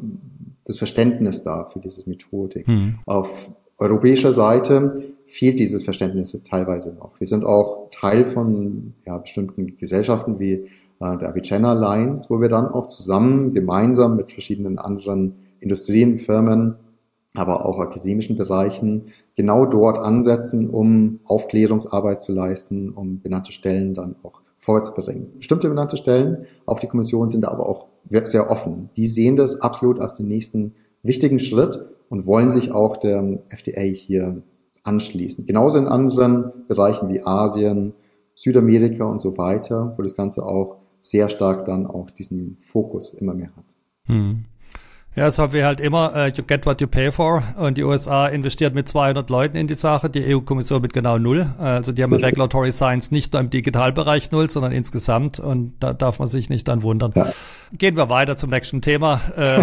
das 0.65 0.77
Verständnis 0.77 1.41
da 1.41 1.65
für 1.65 1.79
diese 1.79 2.07
Methodik. 2.07 2.67
Mhm. 2.67 2.99
Auf 3.07 3.49
europäischer 3.77 4.33
Seite 4.33 5.03
fehlt 5.25 5.59
dieses 5.59 5.83
Verständnis 5.83 6.39
teilweise 6.49 6.93
noch. 6.93 7.19
Wir 7.19 7.27
sind 7.27 7.45
auch 7.45 7.89
Teil 7.91 8.25
von 8.25 8.93
ja, 9.05 9.17
bestimmten 9.17 9.75
Gesellschaften 9.77 10.39
wie 10.39 10.53
äh, 10.53 11.17
der 11.17 11.29
Avicenna 11.29 11.71
Alliance, 11.71 12.29
wo 12.29 12.41
wir 12.41 12.49
dann 12.49 12.67
auch 12.67 12.87
zusammen, 12.87 13.53
gemeinsam 13.53 14.15
mit 14.15 14.31
verschiedenen 14.31 14.79
anderen 14.79 15.35
Industrien, 15.59 16.17
Firmen, 16.17 16.75
aber 17.35 17.65
auch 17.65 17.79
akademischen 17.79 18.37
Bereichen 18.37 19.07
genau 19.35 19.65
dort 19.65 19.99
ansetzen, 19.99 20.69
um 20.69 21.19
Aufklärungsarbeit 21.25 22.23
zu 22.23 22.31
leisten, 22.31 22.89
um 22.89 23.19
benannte 23.21 23.51
Stellen 23.51 23.93
dann 23.93 24.15
auch 24.23 24.41
vorwärts 24.55 24.93
zu 24.93 25.01
bringen. 25.01 25.33
Bestimmte 25.37 25.69
benannte 25.69 25.97
Stellen 25.97 26.45
auf 26.65 26.79
die 26.79 26.87
Kommission 26.87 27.29
sind 27.29 27.45
aber 27.45 27.67
auch 27.67 27.87
sehr 28.23 28.49
offen. 28.49 28.89
Die 28.95 29.07
sehen 29.07 29.35
das 29.35 29.61
absolut 29.61 29.99
als 29.99 30.15
den 30.15 30.27
nächsten 30.27 30.73
wichtigen 31.03 31.39
Schritt 31.39 31.85
und 32.09 32.25
wollen 32.25 32.51
sich 32.51 32.71
auch 32.71 32.97
der 32.97 33.39
FDA 33.49 33.81
hier 33.81 34.41
anschließen. 34.83 35.45
Genauso 35.45 35.77
in 35.77 35.87
anderen 35.87 36.51
Bereichen 36.67 37.09
wie 37.09 37.21
Asien, 37.23 37.93
Südamerika 38.35 39.05
und 39.05 39.21
so 39.21 39.37
weiter, 39.37 39.93
wo 39.97 40.01
das 40.01 40.15
Ganze 40.15 40.45
auch 40.45 40.77
sehr 41.01 41.29
stark 41.29 41.65
dann 41.65 41.87
auch 41.87 42.09
diesen 42.09 42.57
Fokus 42.59 43.13
immer 43.13 43.33
mehr 43.33 43.51
hat. 43.55 43.65
Hm. 44.05 44.45
Ja, 45.17 45.35
haben 45.35 45.51
wir 45.51 45.65
halt 45.65 45.79
immer, 45.79 46.13
uh, 46.15 46.27
you 46.27 46.43
get 46.45 46.67
what 46.67 46.79
you 46.79 46.85
pay 46.85 47.11
for. 47.11 47.41
Und 47.57 47.75
die 47.75 47.83
USA 47.83 48.27
investiert 48.27 48.75
mit 48.75 48.87
200 48.87 49.27
Leuten 49.31 49.57
in 49.57 49.65
die 49.65 49.73
Sache, 49.73 50.11
die 50.11 50.23
EU-Kommission 50.23 50.79
mit 50.79 50.93
genau 50.93 51.17
null. 51.17 51.47
Also 51.57 51.91
die 51.91 52.03
haben 52.03 52.13
Richtig. 52.13 52.33
Regulatory 52.33 52.71
Science 52.71 53.09
nicht 53.09 53.33
nur 53.33 53.41
im 53.41 53.49
Digitalbereich 53.49 54.29
null, 54.29 54.51
sondern 54.51 54.73
insgesamt. 54.73 55.39
Und 55.39 55.73
da 55.79 55.93
darf 55.93 56.19
man 56.19 56.27
sich 56.27 56.51
nicht 56.51 56.67
dann 56.67 56.83
wundern. 56.83 57.13
Ja. 57.15 57.33
Gehen 57.75 57.97
wir 57.97 58.11
weiter 58.11 58.37
zum 58.37 58.51
nächsten 58.51 58.83
Thema. 58.83 59.19
Äh, 59.35 59.59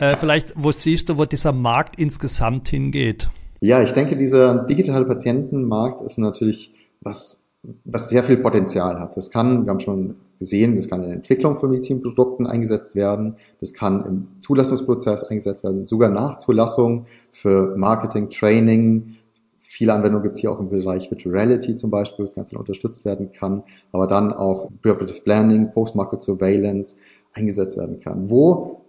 äh, 0.12 0.14
vielleicht, 0.14 0.52
wo 0.56 0.70
siehst 0.72 1.08
du, 1.08 1.16
wo 1.16 1.24
dieser 1.24 1.52
Markt 1.52 1.98
insgesamt 1.98 2.68
hingeht? 2.68 3.30
Ja, 3.60 3.80
ich 3.80 3.92
denke, 3.92 4.14
dieser 4.14 4.66
digitale 4.66 5.06
Patientenmarkt 5.06 6.02
ist 6.02 6.18
natürlich 6.18 6.74
was 7.00 7.44
was 7.84 8.08
sehr 8.10 8.22
viel 8.22 8.36
Potenzial 8.36 9.00
hat. 9.00 9.16
Das 9.16 9.30
kann, 9.30 9.64
wir 9.64 9.70
haben 9.70 9.80
schon 9.80 10.16
gesehen, 10.38 10.76
das 10.76 10.88
kann 10.88 11.00
in 11.02 11.08
der 11.08 11.16
Entwicklung 11.16 11.56
von 11.56 11.70
Medizinprodukten 11.70 12.46
eingesetzt 12.46 12.94
werden, 12.94 13.36
das 13.60 13.72
kann 13.72 14.04
im 14.04 14.26
Zulassungsprozess 14.42 15.24
eingesetzt 15.24 15.64
werden, 15.64 15.86
sogar 15.86 16.10
nach 16.10 16.36
Zulassung 16.38 17.06
für 17.32 17.76
Marketing, 17.76 18.28
Training. 18.30 19.16
Viele 19.58 19.92
Anwendungen 19.92 20.22
gibt 20.22 20.36
es 20.36 20.40
hier 20.40 20.52
auch 20.52 20.60
im 20.60 20.68
Bereich 20.68 21.10
Virtual 21.10 21.34
Reality 21.34 21.74
zum 21.76 21.90
Beispiel, 21.90 22.20
wo 22.20 22.22
das 22.22 22.34
Ganze 22.34 22.56
unterstützt 22.58 23.04
werden 23.04 23.32
kann, 23.32 23.64
aber 23.92 24.06
dann 24.06 24.32
auch 24.32 24.70
Preoperative 24.82 25.22
Planning, 25.22 25.72
Post-Market 25.72 26.22
Surveillance 26.22 26.96
eingesetzt 27.32 27.76
werden 27.76 27.98
kann. 28.00 28.30
Wo 28.30 28.82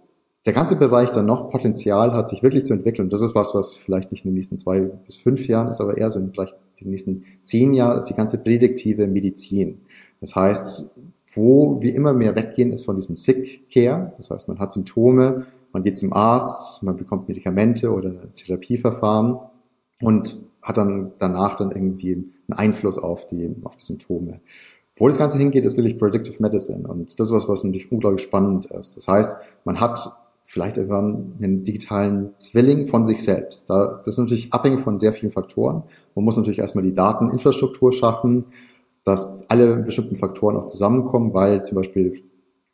der 0.44 0.52
ganze 0.52 0.76
Bereich 0.76 1.10
dann 1.10 1.26
noch 1.26 1.50
Potenzial 1.50 2.12
hat, 2.14 2.28
sich 2.28 2.44
wirklich 2.44 2.64
zu 2.64 2.72
entwickeln. 2.72 3.10
Das 3.10 3.20
ist 3.20 3.34
was, 3.34 3.52
was 3.52 3.74
vielleicht 3.74 4.12
nicht 4.12 4.24
in 4.24 4.30
den 4.30 4.36
nächsten 4.36 4.58
zwei 4.58 4.80
bis 4.80 5.16
fünf 5.16 5.48
Jahren 5.48 5.66
ist, 5.66 5.80
aber 5.80 5.98
eher 5.98 6.10
so 6.12 6.20
in 6.20 6.30
vielleicht 6.30 6.54
den 6.80 6.90
nächsten 6.90 7.24
zehn 7.42 7.74
Jahren 7.74 7.98
ist 7.98 8.06
die 8.06 8.14
ganze 8.14 8.38
prädiktive 8.38 9.06
Medizin. 9.06 9.80
Das 10.20 10.34
heißt, 10.34 10.90
wo 11.36 11.80
wir 11.80 11.94
immer 11.94 12.12
mehr 12.12 12.34
weggehen, 12.34 12.72
ist 12.72 12.84
von 12.84 12.96
diesem 12.96 13.14
Sick 13.14 13.70
Care. 13.70 14.12
Das 14.16 14.30
heißt, 14.30 14.48
man 14.48 14.58
hat 14.58 14.72
Symptome, 14.72 15.46
man 15.72 15.82
geht 15.82 15.98
zum 15.98 16.12
Arzt, 16.12 16.82
man 16.82 16.96
bekommt 16.96 17.28
Medikamente 17.28 17.92
oder 17.92 18.08
ein 18.08 18.34
Therapieverfahren 18.34 19.38
und 20.00 20.46
hat 20.62 20.76
dann 20.78 21.12
danach 21.18 21.56
dann 21.56 21.70
irgendwie 21.70 22.14
einen 22.14 22.58
Einfluss 22.58 22.98
auf 22.98 23.26
die, 23.26 23.54
auf 23.62 23.76
die 23.76 23.84
Symptome. 23.84 24.40
Wo 24.96 25.06
das 25.06 25.18
Ganze 25.18 25.36
hingeht, 25.36 25.64
ist 25.64 25.76
wirklich 25.76 25.98
Predictive 25.98 26.42
Medicine. 26.42 26.88
Und 26.88 27.20
das 27.20 27.28
ist 27.28 27.34
was, 27.34 27.48
was 27.48 27.62
natürlich 27.62 27.92
unglaublich 27.92 28.22
spannend 28.22 28.66
ist. 28.66 28.96
Das 28.96 29.06
heißt, 29.06 29.36
man 29.64 29.78
hat 29.78 30.16
vielleicht 30.42 30.76
irgendwann 30.76 31.34
einen 31.38 31.64
digitalen 31.64 32.30
Zwilling 32.38 32.86
von 32.86 33.04
sich 33.04 33.22
selbst. 33.22 33.68
Da, 33.68 34.00
das 34.04 34.14
ist 34.14 34.18
natürlich 34.18 34.52
abhängig 34.54 34.80
von 34.80 34.98
sehr 34.98 35.12
vielen 35.12 35.32
Faktoren. 35.32 35.82
Man 36.14 36.24
muss 36.24 36.36
natürlich 36.36 36.60
erstmal 36.60 36.84
die 36.84 36.94
Dateninfrastruktur 36.94 37.92
schaffen, 37.92 38.46
dass 39.06 39.48
alle 39.48 39.76
bestimmten 39.76 40.16
Faktoren 40.16 40.56
auch 40.56 40.64
zusammenkommen, 40.64 41.32
weil 41.32 41.64
zum 41.64 41.76
Beispiel 41.76 42.24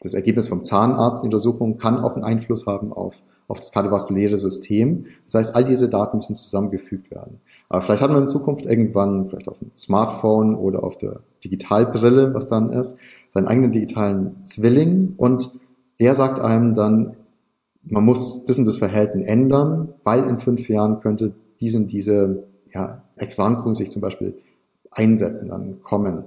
das 0.01 0.15
Ergebnis 0.15 0.49
vom 0.49 0.65
Zahnarzt 0.65 1.23
Untersuchung 1.23 1.77
kann 1.77 1.99
auch 1.99 2.15
einen 2.15 2.25
Einfluss 2.25 2.67
haben 2.67 2.91
auf, 2.91 3.23
auf 3.49 3.61
das 3.61 3.71
kardiovaskuläre 3.71 4.39
System. 4.39 5.05
Das 5.27 5.35
heißt, 5.35 5.55
all 5.55 5.63
diese 5.63 5.91
Daten 5.91 6.17
müssen 6.17 6.35
zusammengefügt 6.35 7.11
werden. 7.11 7.41
Aber 7.69 7.83
vielleicht 7.83 8.03
hat 8.03 8.11
man 8.11 8.23
in 8.23 8.29
Zukunft 8.29 8.65
irgendwann, 8.65 9.29
vielleicht 9.29 9.47
auf 9.47 9.59
dem 9.59 9.73
Smartphone 9.77 10.57
oder 10.57 10.83
auf 10.83 10.97
der 10.97 11.21
Digitalbrille, 11.45 12.33
was 12.33 12.49
dann 12.49 12.73
ist, 12.73 12.97
seinen 13.35 13.47
eigenen 13.47 13.71
digitalen 13.71 14.43
Zwilling 14.45 15.13
und 15.19 15.51
der 16.01 16.15
sagt 16.15 16.41
einem 16.41 16.75
dann, 16.75 17.15
man 17.85 18.05
muss 18.05 18.47
das 18.47 18.57
und 18.57 18.65
das 18.65 18.79
Verhalten 18.79 19.21
ändern, 19.21 19.93
weil 20.03 20.25
in 20.25 20.39
fünf 20.39 20.67
Jahren 20.71 20.99
könnte 21.01 21.35
diese 21.61 21.77
und 21.77 21.93
diese 21.93 22.45
ja, 22.73 23.03
Erkrankung 23.17 23.75
sich 23.75 23.91
zum 23.91 24.01
Beispiel 24.01 24.39
einsetzen, 24.93 25.49
dann 25.49 25.81
kommen. 25.83 26.25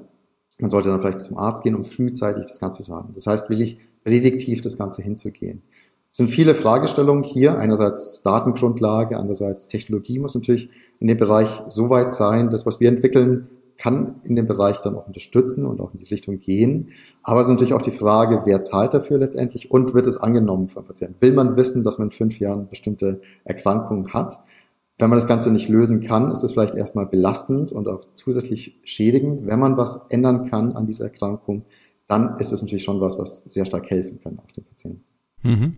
Man 0.57 0.69
sollte 0.69 0.89
dann 0.89 0.99
vielleicht 0.99 1.21
zum 1.21 1.37
Arzt 1.37 1.63
gehen, 1.63 1.75
um 1.75 1.83
frühzeitig 1.83 2.45
das 2.45 2.59
Ganze 2.59 2.83
zu 2.83 2.95
haben. 2.95 3.13
Das 3.13 3.27
heißt, 3.27 3.49
will 3.49 3.61
ich 3.61 3.77
prädiktiv 4.03 4.61
das 4.61 4.77
Ganze 4.77 5.01
hinzugehen. 5.01 5.63
Es 6.11 6.17
sind 6.17 6.29
viele 6.29 6.55
Fragestellungen 6.55 7.23
hier. 7.23 7.57
Einerseits 7.57 8.21
Datengrundlage, 8.21 9.17
andererseits 9.17 9.67
Technologie 9.67 10.19
muss 10.19 10.33
natürlich 10.33 10.69
in 10.99 11.07
dem 11.07 11.17
Bereich 11.17 11.63
so 11.67 11.89
weit 11.89 12.13
sein, 12.13 12.49
dass 12.49 12.65
was 12.65 12.79
wir 12.79 12.87
entwickeln, 12.87 13.49
kann 13.77 14.21
in 14.23 14.35
dem 14.35 14.47
Bereich 14.47 14.79
dann 14.79 14.95
auch 14.95 15.07
unterstützen 15.07 15.65
und 15.65 15.81
auch 15.81 15.93
in 15.93 15.99
die 15.99 16.05
Richtung 16.05 16.39
gehen. 16.39 16.91
Aber 17.23 17.41
es 17.41 17.47
ist 17.47 17.51
natürlich 17.51 17.73
auch 17.73 17.81
die 17.81 17.91
Frage, 17.91 18.43
wer 18.45 18.63
zahlt 18.63 18.93
dafür 18.93 19.17
letztendlich 19.17 19.71
und 19.71 19.93
wird 19.93 20.07
es 20.07 20.15
angenommen 20.17 20.69
vom 20.69 20.85
Patienten? 20.85 21.17
Will 21.19 21.33
man 21.33 21.57
wissen, 21.57 21.83
dass 21.83 21.97
man 21.97 22.07
in 22.07 22.11
fünf 22.11 22.39
Jahren 22.39 22.69
bestimmte 22.69 23.19
Erkrankungen 23.43 24.13
hat? 24.13 24.39
Wenn 24.97 25.09
man 25.09 25.17
das 25.17 25.27
Ganze 25.27 25.51
nicht 25.51 25.67
lösen 25.67 26.01
kann, 26.01 26.31
ist 26.31 26.43
es 26.43 26.53
vielleicht 26.53 26.75
erstmal 26.75 27.05
belastend 27.05 27.71
und 27.71 27.87
auch 27.87 28.05
zusätzlich 28.13 28.79
schädigend. 28.85 29.45
Wenn 29.45 29.59
man 29.59 29.75
was 29.75 30.07
ändern 30.09 30.45
kann 30.45 30.71
an 30.71 30.87
dieser 30.87 31.05
Erkrankung, 31.05 31.65
dann 32.07 32.37
ist 32.37 32.53
es 32.53 32.61
natürlich 32.61 32.83
schon 32.83 33.01
was, 33.01 33.17
was 33.17 33.39
sehr 33.39 33.65
stark 33.65 33.89
helfen 33.89 34.19
kann 34.21 34.39
auf 34.39 34.51
den 34.53 34.63
Patienten. 34.63 35.03
Mhm. 35.43 35.75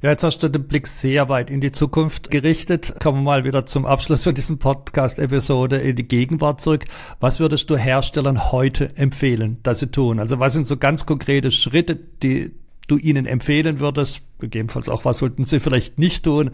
Ja, 0.00 0.10
jetzt 0.10 0.24
hast 0.24 0.38
du 0.38 0.48
den 0.48 0.66
Blick 0.66 0.86
sehr 0.86 1.28
weit 1.28 1.50
in 1.50 1.60
die 1.60 1.70
Zukunft 1.70 2.30
gerichtet. 2.30 2.94
Kommen 3.00 3.18
wir 3.18 3.22
mal 3.22 3.44
wieder 3.44 3.66
zum 3.66 3.84
Abschluss 3.84 4.24
von 4.24 4.34
diesem 4.34 4.58
Podcast-Episode 4.58 5.76
in 5.78 5.96
die 5.96 6.08
Gegenwart 6.08 6.60
zurück. 6.60 6.86
Was 7.20 7.38
würdest 7.38 7.68
du 7.68 7.76
Herstellern 7.76 8.52
heute 8.52 8.96
empfehlen, 8.96 9.58
dass 9.62 9.80
sie 9.80 9.90
tun? 9.90 10.18
Also 10.18 10.40
was 10.40 10.54
sind 10.54 10.66
so 10.66 10.76
ganz 10.76 11.04
konkrete 11.04 11.52
Schritte, 11.52 11.96
die 11.96 12.52
du 12.92 12.98
ihnen 12.98 13.26
empfehlen 13.26 13.80
würdest? 13.80 14.22
Gegebenenfalls 14.38 14.88
auch, 14.88 15.04
was 15.04 15.18
sollten 15.18 15.44
sie 15.44 15.60
vielleicht 15.60 15.98
nicht 15.98 16.24
tun, 16.24 16.50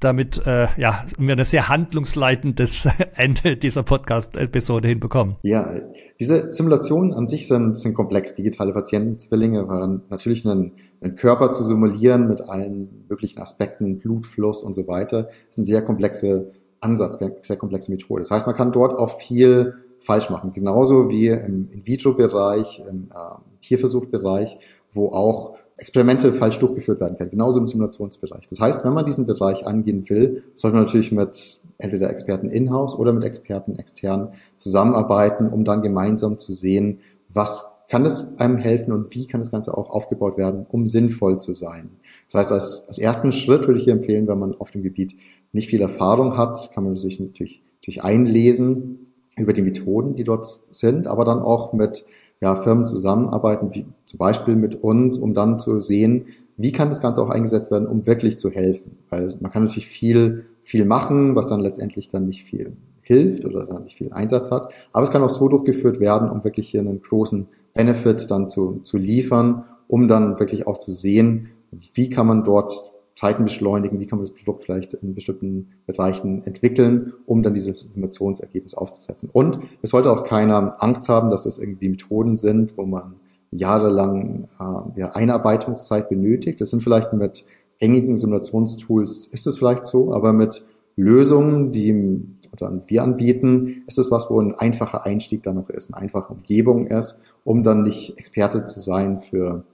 damit 0.00 0.46
äh, 0.46 0.68
ja, 0.76 1.04
wir 1.18 1.36
ein 1.36 1.44
sehr 1.44 1.68
handlungsleitendes 1.68 2.88
Ende 3.14 3.56
dieser 3.56 3.82
Podcast-Episode 3.82 4.88
hinbekommen. 4.88 5.36
Ja, 5.42 5.72
diese 6.20 6.52
Simulationen 6.52 7.12
an 7.12 7.26
sich 7.26 7.48
sind, 7.48 7.76
sind 7.76 7.94
komplex. 7.94 8.34
Digitale 8.34 8.72
Patientenzwillinge 8.72 9.68
waren 9.68 10.02
natürlich 10.10 10.44
einen, 10.44 10.72
einen 11.00 11.16
Körper 11.16 11.52
zu 11.52 11.64
simulieren 11.64 12.28
mit 12.28 12.42
allen 12.42 13.06
möglichen 13.08 13.40
Aspekten, 13.40 13.98
Blutfluss 13.98 14.62
und 14.62 14.74
so 14.74 14.86
weiter. 14.86 15.24
Das 15.24 15.32
ist 15.50 15.58
ein 15.58 15.64
sehr 15.64 15.82
komplexe 15.82 16.52
Ansatz, 16.80 17.18
sehr 17.42 17.56
komplexe 17.56 17.90
Methode. 17.90 18.22
Das 18.22 18.30
heißt, 18.30 18.46
man 18.46 18.54
kann 18.54 18.72
dort 18.72 18.96
auch 18.96 19.18
viel 19.18 19.74
falsch 19.98 20.30
machen. 20.30 20.52
Genauso 20.52 21.10
wie 21.10 21.28
im 21.28 21.68
In-vitro-Bereich, 21.70 22.84
im 22.88 23.08
äh, 23.12 23.60
Tierversuchbereich, 23.60 24.58
wo 24.92 25.08
auch 25.08 25.56
Experimente 25.78 26.32
falsch 26.32 26.58
durchgeführt 26.58 27.00
werden 27.00 27.16
können, 27.16 27.30
genauso 27.30 27.58
im 27.58 27.66
Simulationsbereich. 27.66 28.46
Das 28.48 28.60
heißt, 28.60 28.84
wenn 28.84 28.92
man 28.92 29.06
diesen 29.06 29.26
Bereich 29.26 29.66
angehen 29.66 30.08
will, 30.08 30.42
sollte 30.54 30.76
man 30.76 30.84
natürlich 30.84 31.12
mit 31.12 31.60
entweder 31.78 32.10
Experten 32.10 32.50
in-house 32.50 32.98
oder 32.98 33.12
mit 33.12 33.24
Experten 33.24 33.76
extern 33.76 34.32
zusammenarbeiten, 34.56 35.48
um 35.48 35.64
dann 35.64 35.80
gemeinsam 35.80 36.36
zu 36.36 36.52
sehen, 36.52 36.98
was 37.32 37.78
kann 37.88 38.04
es 38.04 38.38
einem 38.38 38.58
helfen 38.58 38.92
und 38.92 39.14
wie 39.14 39.26
kann 39.26 39.40
das 39.40 39.50
Ganze 39.50 39.76
auch 39.76 39.88
aufgebaut 39.88 40.36
werden, 40.36 40.66
um 40.68 40.84
sinnvoll 40.84 41.40
zu 41.40 41.54
sein. 41.54 41.90
Das 42.30 42.40
heißt, 42.40 42.52
als, 42.52 42.88
als 42.88 42.98
ersten 42.98 43.32
Schritt 43.32 43.66
würde 43.66 43.78
ich 43.78 43.84
hier 43.84 43.94
empfehlen, 43.94 44.26
wenn 44.26 44.38
man 44.38 44.54
auf 44.56 44.72
dem 44.72 44.82
Gebiet 44.82 45.14
nicht 45.52 45.68
viel 45.68 45.80
Erfahrung 45.80 46.36
hat, 46.36 46.70
kann 46.74 46.84
man 46.84 46.96
sich 46.96 47.20
natürlich, 47.20 47.62
natürlich 47.80 48.02
einlesen 48.02 49.07
über 49.38 49.52
die 49.52 49.62
Methoden, 49.62 50.14
die 50.14 50.24
dort 50.24 50.62
sind, 50.70 51.06
aber 51.06 51.24
dann 51.24 51.40
auch 51.40 51.72
mit 51.72 52.04
ja, 52.40 52.56
Firmen 52.56 52.86
zusammenarbeiten, 52.86 53.74
wie 53.74 53.86
zum 54.04 54.18
Beispiel 54.18 54.56
mit 54.56 54.82
uns, 54.82 55.18
um 55.18 55.34
dann 55.34 55.58
zu 55.58 55.80
sehen, 55.80 56.26
wie 56.56 56.72
kann 56.72 56.88
das 56.88 57.00
Ganze 57.00 57.22
auch 57.22 57.30
eingesetzt 57.30 57.70
werden, 57.70 57.86
um 57.86 58.06
wirklich 58.06 58.38
zu 58.38 58.50
helfen. 58.50 58.98
Weil 59.10 59.32
man 59.40 59.50
kann 59.50 59.64
natürlich 59.64 59.88
viel, 59.88 60.46
viel 60.62 60.84
machen, 60.84 61.34
was 61.34 61.46
dann 61.46 61.60
letztendlich 61.60 62.08
dann 62.08 62.26
nicht 62.26 62.44
viel 62.44 62.76
hilft 63.02 63.44
oder 63.44 63.64
dann 63.64 63.84
nicht 63.84 63.96
viel 63.96 64.12
Einsatz 64.12 64.50
hat. 64.50 64.72
Aber 64.92 65.02
es 65.02 65.10
kann 65.10 65.22
auch 65.22 65.30
so 65.30 65.48
durchgeführt 65.48 65.98
werden, 65.98 66.30
um 66.30 66.44
wirklich 66.44 66.68
hier 66.68 66.80
einen 66.80 67.00
großen 67.00 67.46
Benefit 67.74 68.30
dann 68.30 68.48
zu, 68.48 68.80
zu 68.84 68.98
liefern, 68.98 69.64
um 69.86 70.08
dann 70.08 70.38
wirklich 70.38 70.66
auch 70.66 70.78
zu 70.78 70.92
sehen, 70.92 71.48
wie 71.70 72.10
kann 72.10 72.26
man 72.26 72.44
dort 72.44 72.92
Zeiten 73.18 73.42
beschleunigen, 73.42 73.98
wie 73.98 74.06
kann 74.06 74.20
man 74.20 74.26
das 74.26 74.34
Produkt 74.36 74.62
vielleicht 74.62 74.94
in 74.94 75.12
bestimmten 75.12 75.70
Bereichen 75.86 76.44
entwickeln, 76.44 77.14
um 77.26 77.42
dann 77.42 77.52
dieses 77.52 77.82
Informationsergebnis 77.82 78.74
aufzusetzen. 78.74 79.28
Und 79.32 79.58
es 79.82 79.90
sollte 79.90 80.12
auch 80.12 80.22
keiner 80.22 80.80
Angst 80.80 81.08
haben, 81.08 81.28
dass 81.28 81.42
das 81.42 81.58
irgendwie 81.58 81.88
Methoden 81.88 82.36
sind, 82.36 82.78
wo 82.78 82.86
man 82.86 83.16
jahrelang 83.50 84.46
äh, 84.60 85.00
ja, 85.00 85.08
Einarbeitungszeit 85.16 86.08
benötigt. 86.08 86.60
Das 86.60 86.70
sind 86.70 86.80
vielleicht 86.80 87.12
mit 87.12 87.44
gängigen 87.80 88.16
Simulationstools 88.16 89.26
ist 89.26 89.48
es 89.48 89.58
vielleicht 89.58 89.84
so, 89.84 90.14
aber 90.14 90.32
mit 90.32 90.64
Lösungen, 90.94 91.72
die 91.72 92.22
dann 92.56 92.82
wir 92.86 93.02
anbieten, 93.02 93.82
ist 93.88 93.98
es 93.98 94.12
was, 94.12 94.30
wo 94.30 94.40
ein 94.40 94.54
einfacher 94.54 95.04
Einstieg 95.04 95.42
dann 95.42 95.56
noch 95.56 95.70
ist, 95.70 95.92
eine 95.92 96.00
einfache 96.00 96.32
Umgebung 96.32 96.86
ist, 96.86 97.22
um 97.42 97.64
dann 97.64 97.82
nicht 97.82 98.16
Experte 98.16 98.64
zu 98.66 98.78
sein 98.78 99.20
für 99.20 99.64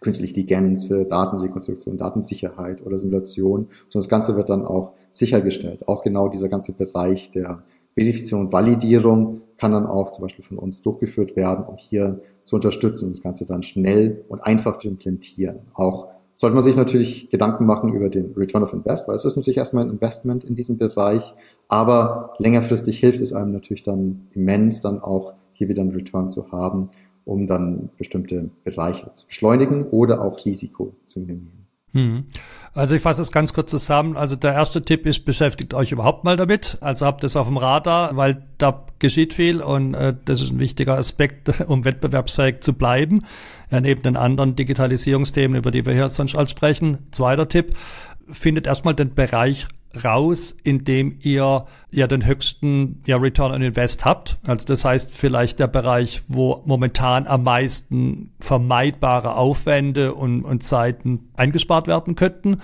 künstliche 0.00 0.40
Intelligenz, 0.40 0.84
für 0.84 1.04
Datenrekonstruktion, 1.04 1.96
Datensicherheit 1.96 2.84
oder 2.84 2.98
Simulation, 2.98 3.68
sondern 3.88 4.04
das 4.04 4.08
Ganze 4.08 4.36
wird 4.36 4.48
dann 4.48 4.64
auch 4.64 4.92
sichergestellt. 5.10 5.86
Auch 5.86 6.02
genau 6.02 6.28
dieser 6.28 6.48
ganze 6.48 6.72
Bereich 6.72 7.30
der 7.30 7.62
Verifizierung 7.94 8.46
und 8.46 8.52
Validierung 8.52 9.42
kann 9.58 9.72
dann 9.72 9.86
auch 9.86 10.10
zum 10.10 10.22
Beispiel 10.22 10.44
von 10.44 10.58
uns 10.58 10.82
durchgeführt 10.82 11.36
werden, 11.36 11.64
um 11.66 11.76
hier 11.76 12.20
zu 12.42 12.56
unterstützen 12.56 13.06
und 13.06 13.16
das 13.16 13.22
Ganze 13.22 13.46
dann 13.46 13.62
schnell 13.62 14.24
und 14.28 14.40
einfach 14.40 14.76
zu 14.78 14.88
implementieren. 14.88 15.60
Auch 15.74 16.08
sollte 16.34 16.54
man 16.54 16.64
sich 16.64 16.74
natürlich 16.74 17.30
Gedanken 17.30 17.66
machen 17.66 17.92
über 17.92 18.08
den 18.08 18.32
Return 18.32 18.62
of 18.62 18.72
Invest, 18.72 19.06
weil 19.06 19.14
es 19.14 19.24
ist 19.24 19.36
natürlich 19.36 19.58
erstmal 19.58 19.84
ein 19.84 19.90
Investment 19.90 20.42
in 20.42 20.56
diesem 20.56 20.78
Bereich, 20.78 21.34
aber 21.68 22.32
längerfristig 22.38 22.98
hilft 22.98 23.20
es 23.20 23.32
einem 23.32 23.52
natürlich 23.52 23.82
dann 23.82 24.26
immens, 24.32 24.80
dann 24.80 24.98
auch 24.98 25.34
hier 25.52 25.68
wieder 25.68 25.82
einen 25.82 25.92
Return 25.92 26.30
zu 26.30 26.50
haben 26.50 26.88
um 27.24 27.46
dann 27.46 27.90
bestimmte 27.96 28.50
Bereiche 28.64 29.10
zu 29.14 29.26
beschleunigen 29.26 29.84
oder 29.84 30.22
auch 30.22 30.44
Risiko 30.44 30.94
zu 31.06 31.20
minimieren. 31.20 31.62
Hm. 31.94 32.24
Also 32.74 32.94
ich 32.94 33.02
fasse 33.02 33.20
es 33.20 33.32
ganz 33.32 33.52
kurz 33.52 33.70
zusammen. 33.70 34.16
Also 34.16 34.34
der 34.34 34.54
erste 34.54 34.82
Tipp 34.82 35.04
ist, 35.04 35.26
beschäftigt 35.26 35.74
euch 35.74 35.92
überhaupt 35.92 36.24
mal 36.24 36.36
damit. 36.36 36.78
Also 36.80 37.04
habt 37.04 37.22
es 37.22 37.36
auf 37.36 37.48
dem 37.48 37.58
Radar, 37.58 38.16
weil 38.16 38.46
da 38.56 38.86
geschieht 38.98 39.34
viel 39.34 39.60
und 39.60 39.92
äh, 39.92 40.14
das 40.24 40.40
ist 40.40 40.52
ein 40.52 40.58
wichtiger 40.58 40.96
Aspekt, 40.96 41.60
um 41.66 41.84
wettbewerbsfähig 41.84 42.60
zu 42.60 42.72
bleiben. 42.72 43.24
Ja, 43.70 43.80
neben 43.80 44.02
den 44.02 44.16
anderen 44.16 44.56
Digitalisierungsthemen, 44.56 45.56
über 45.56 45.70
die 45.70 45.84
wir 45.84 45.92
hier 45.92 46.08
sonst 46.08 46.34
als 46.34 46.50
sprechen. 46.50 46.98
Zweiter 47.10 47.48
Tipp, 47.48 47.74
findet 48.26 48.66
erstmal 48.66 48.94
den 48.94 49.14
Bereich 49.14 49.68
raus, 50.04 50.56
indem 50.62 51.18
ihr 51.22 51.66
ja 51.90 52.06
den 52.06 52.26
höchsten 52.26 53.02
ja, 53.06 53.16
Return 53.16 53.52
on 53.52 53.62
Invest 53.62 54.04
habt. 54.04 54.38
Also 54.46 54.66
das 54.66 54.84
heißt 54.84 55.12
vielleicht 55.12 55.58
der 55.58 55.66
Bereich, 55.66 56.22
wo 56.28 56.62
momentan 56.64 57.26
am 57.26 57.44
meisten 57.44 58.32
vermeidbare 58.40 59.34
Aufwände 59.34 60.14
und, 60.14 60.44
und 60.44 60.62
Zeiten 60.62 61.30
eingespart 61.36 61.86
werden 61.86 62.14
könnten. 62.14 62.58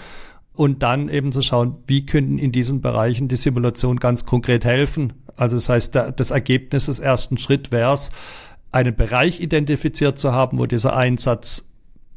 Und 0.55 0.83
dann 0.83 1.09
eben 1.09 1.31
zu 1.31 1.41
schauen, 1.41 1.77
wie 1.87 2.05
könnten 2.05 2.39
in 2.39 2.51
diesen 2.51 2.81
Bereichen 2.81 3.29
die 3.29 3.37
Simulation 3.37 3.99
ganz 3.99 4.27
konkret 4.27 4.65
helfen. 4.65 5.13
Also 5.37 5.57
das 5.57 5.69
heißt, 5.69 5.95
der, 5.95 6.11
das 6.11 6.33
Ergebnis 6.33 6.87
des 6.87 6.99
ersten 6.99 7.39
Schritt 7.39 7.71
wäre 7.71 7.93
es, 7.93 8.11
einen 8.73 8.95
Bereich 8.95 9.41
identifiziert 9.41 10.19
zu 10.19 10.33
haben, 10.33 10.59
wo 10.59 10.67
dieser 10.67 10.97
Einsatz 10.97 11.68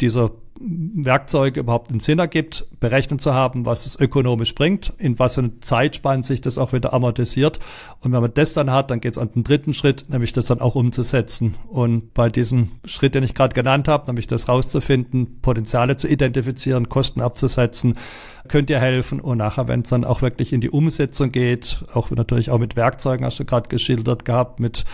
dieser 0.01 0.31
Werkzeuge 0.63 1.59
überhaupt 1.59 1.89
einen 1.89 1.99
Sinn 1.99 2.19
ergibt, 2.19 2.67
berechnet 2.79 3.21
zu 3.21 3.33
haben, 3.33 3.65
was 3.65 3.85
es 3.85 3.99
ökonomisch 3.99 4.53
bringt, 4.53 4.93
in 4.97 5.17
was 5.17 5.35
für 5.35 5.41
eine 5.41 5.59
Zeitspanne 5.59 6.23
sich 6.23 6.41
das 6.41 6.57
auch 6.57 6.71
wieder 6.71 6.93
amortisiert. 6.93 7.59
Und 8.01 8.11
wenn 8.11 8.21
man 8.21 8.33
das 8.33 8.53
dann 8.53 8.71
hat, 8.71 8.91
dann 8.91 9.01
geht 9.01 9.13
es 9.13 9.17
an 9.17 9.31
den 9.31 9.43
dritten 9.43 9.73
Schritt, 9.73 10.05
nämlich 10.09 10.33
das 10.33 10.45
dann 10.45 10.61
auch 10.61 10.75
umzusetzen. 10.75 11.55
Und 11.67 12.13
bei 12.13 12.29
diesem 12.29 12.71
Schritt, 12.85 13.15
den 13.15 13.23
ich 13.23 13.33
gerade 13.33 13.55
genannt 13.55 13.87
habe, 13.87 14.05
nämlich 14.07 14.27
das 14.27 14.47
rauszufinden, 14.47 15.39
Potenziale 15.41 15.97
zu 15.97 16.07
identifizieren, 16.07 16.89
Kosten 16.89 17.21
abzusetzen, 17.21 17.95
könnt 18.47 18.69
ihr 18.69 18.79
helfen. 18.79 19.19
Und 19.19 19.39
nachher, 19.39 19.67
wenn 19.67 19.81
es 19.81 19.89
dann 19.89 20.03
auch 20.03 20.21
wirklich 20.21 20.53
in 20.53 20.61
die 20.61 20.69
Umsetzung 20.69 21.31
geht, 21.31 21.83
auch 21.93 22.11
natürlich 22.11 22.51
auch 22.51 22.59
mit 22.59 22.75
Werkzeugen, 22.75 23.25
hast 23.25 23.39
du 23.39 23.45
gerade 23.45 23.69
geschildert 23.69 24.25
gehabt, 24.25 24.59
mit 24.59 24.85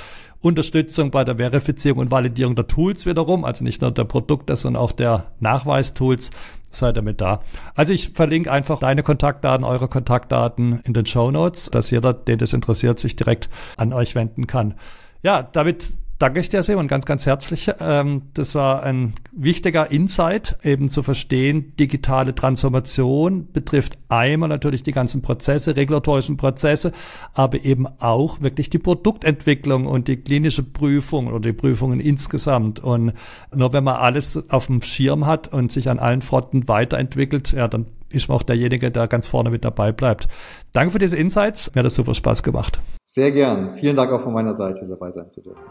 Unterstützung 0.41 1.11
bei 1.11 1.23
der 1.23 1.35
Verifizierung 1.37 1.99
und 1.99 2.11
Validierung 2.11 2.55
der 2.55 2.67
Tools 2.67 3.05
wiederum, 3.05 3.43
also 3.43 3.63
nicht 3.63 3.81
nur 3.81 3.91
der 3.91 4.03
Produkte, 4.03 4.55
sondern 4.55 4.81
auch 4.81 4.91
der 4.91 5.31
Nachweistools, 5.39 6.31
seid 6.69 6.97
ihr 6.97 7.01
mit 7.01 7.21
da. 7.21 7.39
Also 7.75 7.93
ich 7.93 8.09
verlinke 8.09 8.51
einfach 8.51 8.79
deine 8.79 9.03
Kontaktdaten, 9.03 9.65
eure 9.65 9.87
Kontaktdaten 9.87 10.81
in 10.83 10.93
den 10.93 11.05
Show 11.05 11.31
Notes, 11.31 11.69
dass 11.71 11.91
jeder, 11.91 12.13
den 12.13 12.37
das 12.37 12.53
interessiert, 12.53 12.99
sich 12.99 13.15
direkt 13.15 13.49
an 13.77 13.93
euch 13.93 14.15
wenden 14.15 14.47
kann. 14.47 14.75
Ja, 15.23 15.41
damit 15.43 15.93
danke 16.19 16.39
ich 16.39 16.49
dir, 16.49 16.63
Simon, 16.63 16.87
ganz, 16.87 17.05
ganz 17.05 17.25
herzlich. 17.25 17.71
Ähm, 17.79 18.23
das 18.33 18.55
war 18.55 18.83
ein 18.83 19.13
wichtiger 19.31 19.91
Insight, 19.91 20.57
eben 20.63 20.89
zu 20.89 21.03
verstehen, 21.03 21.75
digitale 21.77 22.33
Transformation 22.33 23.51
betrifft 23.51 23.97
einmal 24.09 24.49
natürlich 24.49 24.83
die 24.83 24.91
ganzen 24.91 25.21
Prozesse, 25.21 25.75
regulatorischen 25.75 26.37
Prozesse, 26.37 26.93
aber 27.33 27.63
eben 27.63 27.87
auch 27.99 28.41
wirklich 28.41 28.69
die 28.69 28.79
Produktentwicklung 28.79 29.85
und 29.85 30.07
die 30.07 30.17
klinische 30.17 30.63
Prüfung 30.63 31.27
oder 31.27 31.39
die 31.39 31.53
Prüfungen 31.53 31.99
insgesamt. 31.99 32.79
Und 32.79 33.13
nur 33.53 33.73
wenn 33.73 33.83
man 33.83 33.97
alles 33.97 34.49
auf 34.49 34.67
dem 34.67 34.81
Schirm 34.81 35.25
hat 35.25 35.51
und 35.51 35.71
sich 35.71 35.89
an 35.89 35.99
allen 35.99 36.21
Fronten 36.21 36.67
weiterentwickelt, 36.67 37.51
ja, 37.51 37.67
dann 37.67 37.87
ist 38.11 38.29
man 38.29 38.37
auch 38.37 38.43
derjenige, 38.43 38.91
der 38.91 39.07
ganz 39.07 39.27
vorne 39.27 39.49
mit 39.49 39.65
dabei 39.65 39.91
bleibt. 39.91 40.27
Danke 40.73 40.91
für 40.91 40.99
diese 40.99 41.17
Insights. 41.17 41.73
Mir 41.73 41.79
hat 41.79 41.85
das 41.85 41.95
super 41.95 42.13
Spaß 42.13 42.43
gemacht. 42.43 42.79
Sehr 43.03 43.31
gern. 43.31 43.75
Vielen 43.75 43.95
Dank 43.95 44.11
auch 44.11 44.23
von 44.23 44.33
meiner 44.33 44.53
Seite 44.53 44.85
dabei 44.87 45.11
sein 45.11 45.31
zu 45.31 45.41
dürfen. 45.41 45.61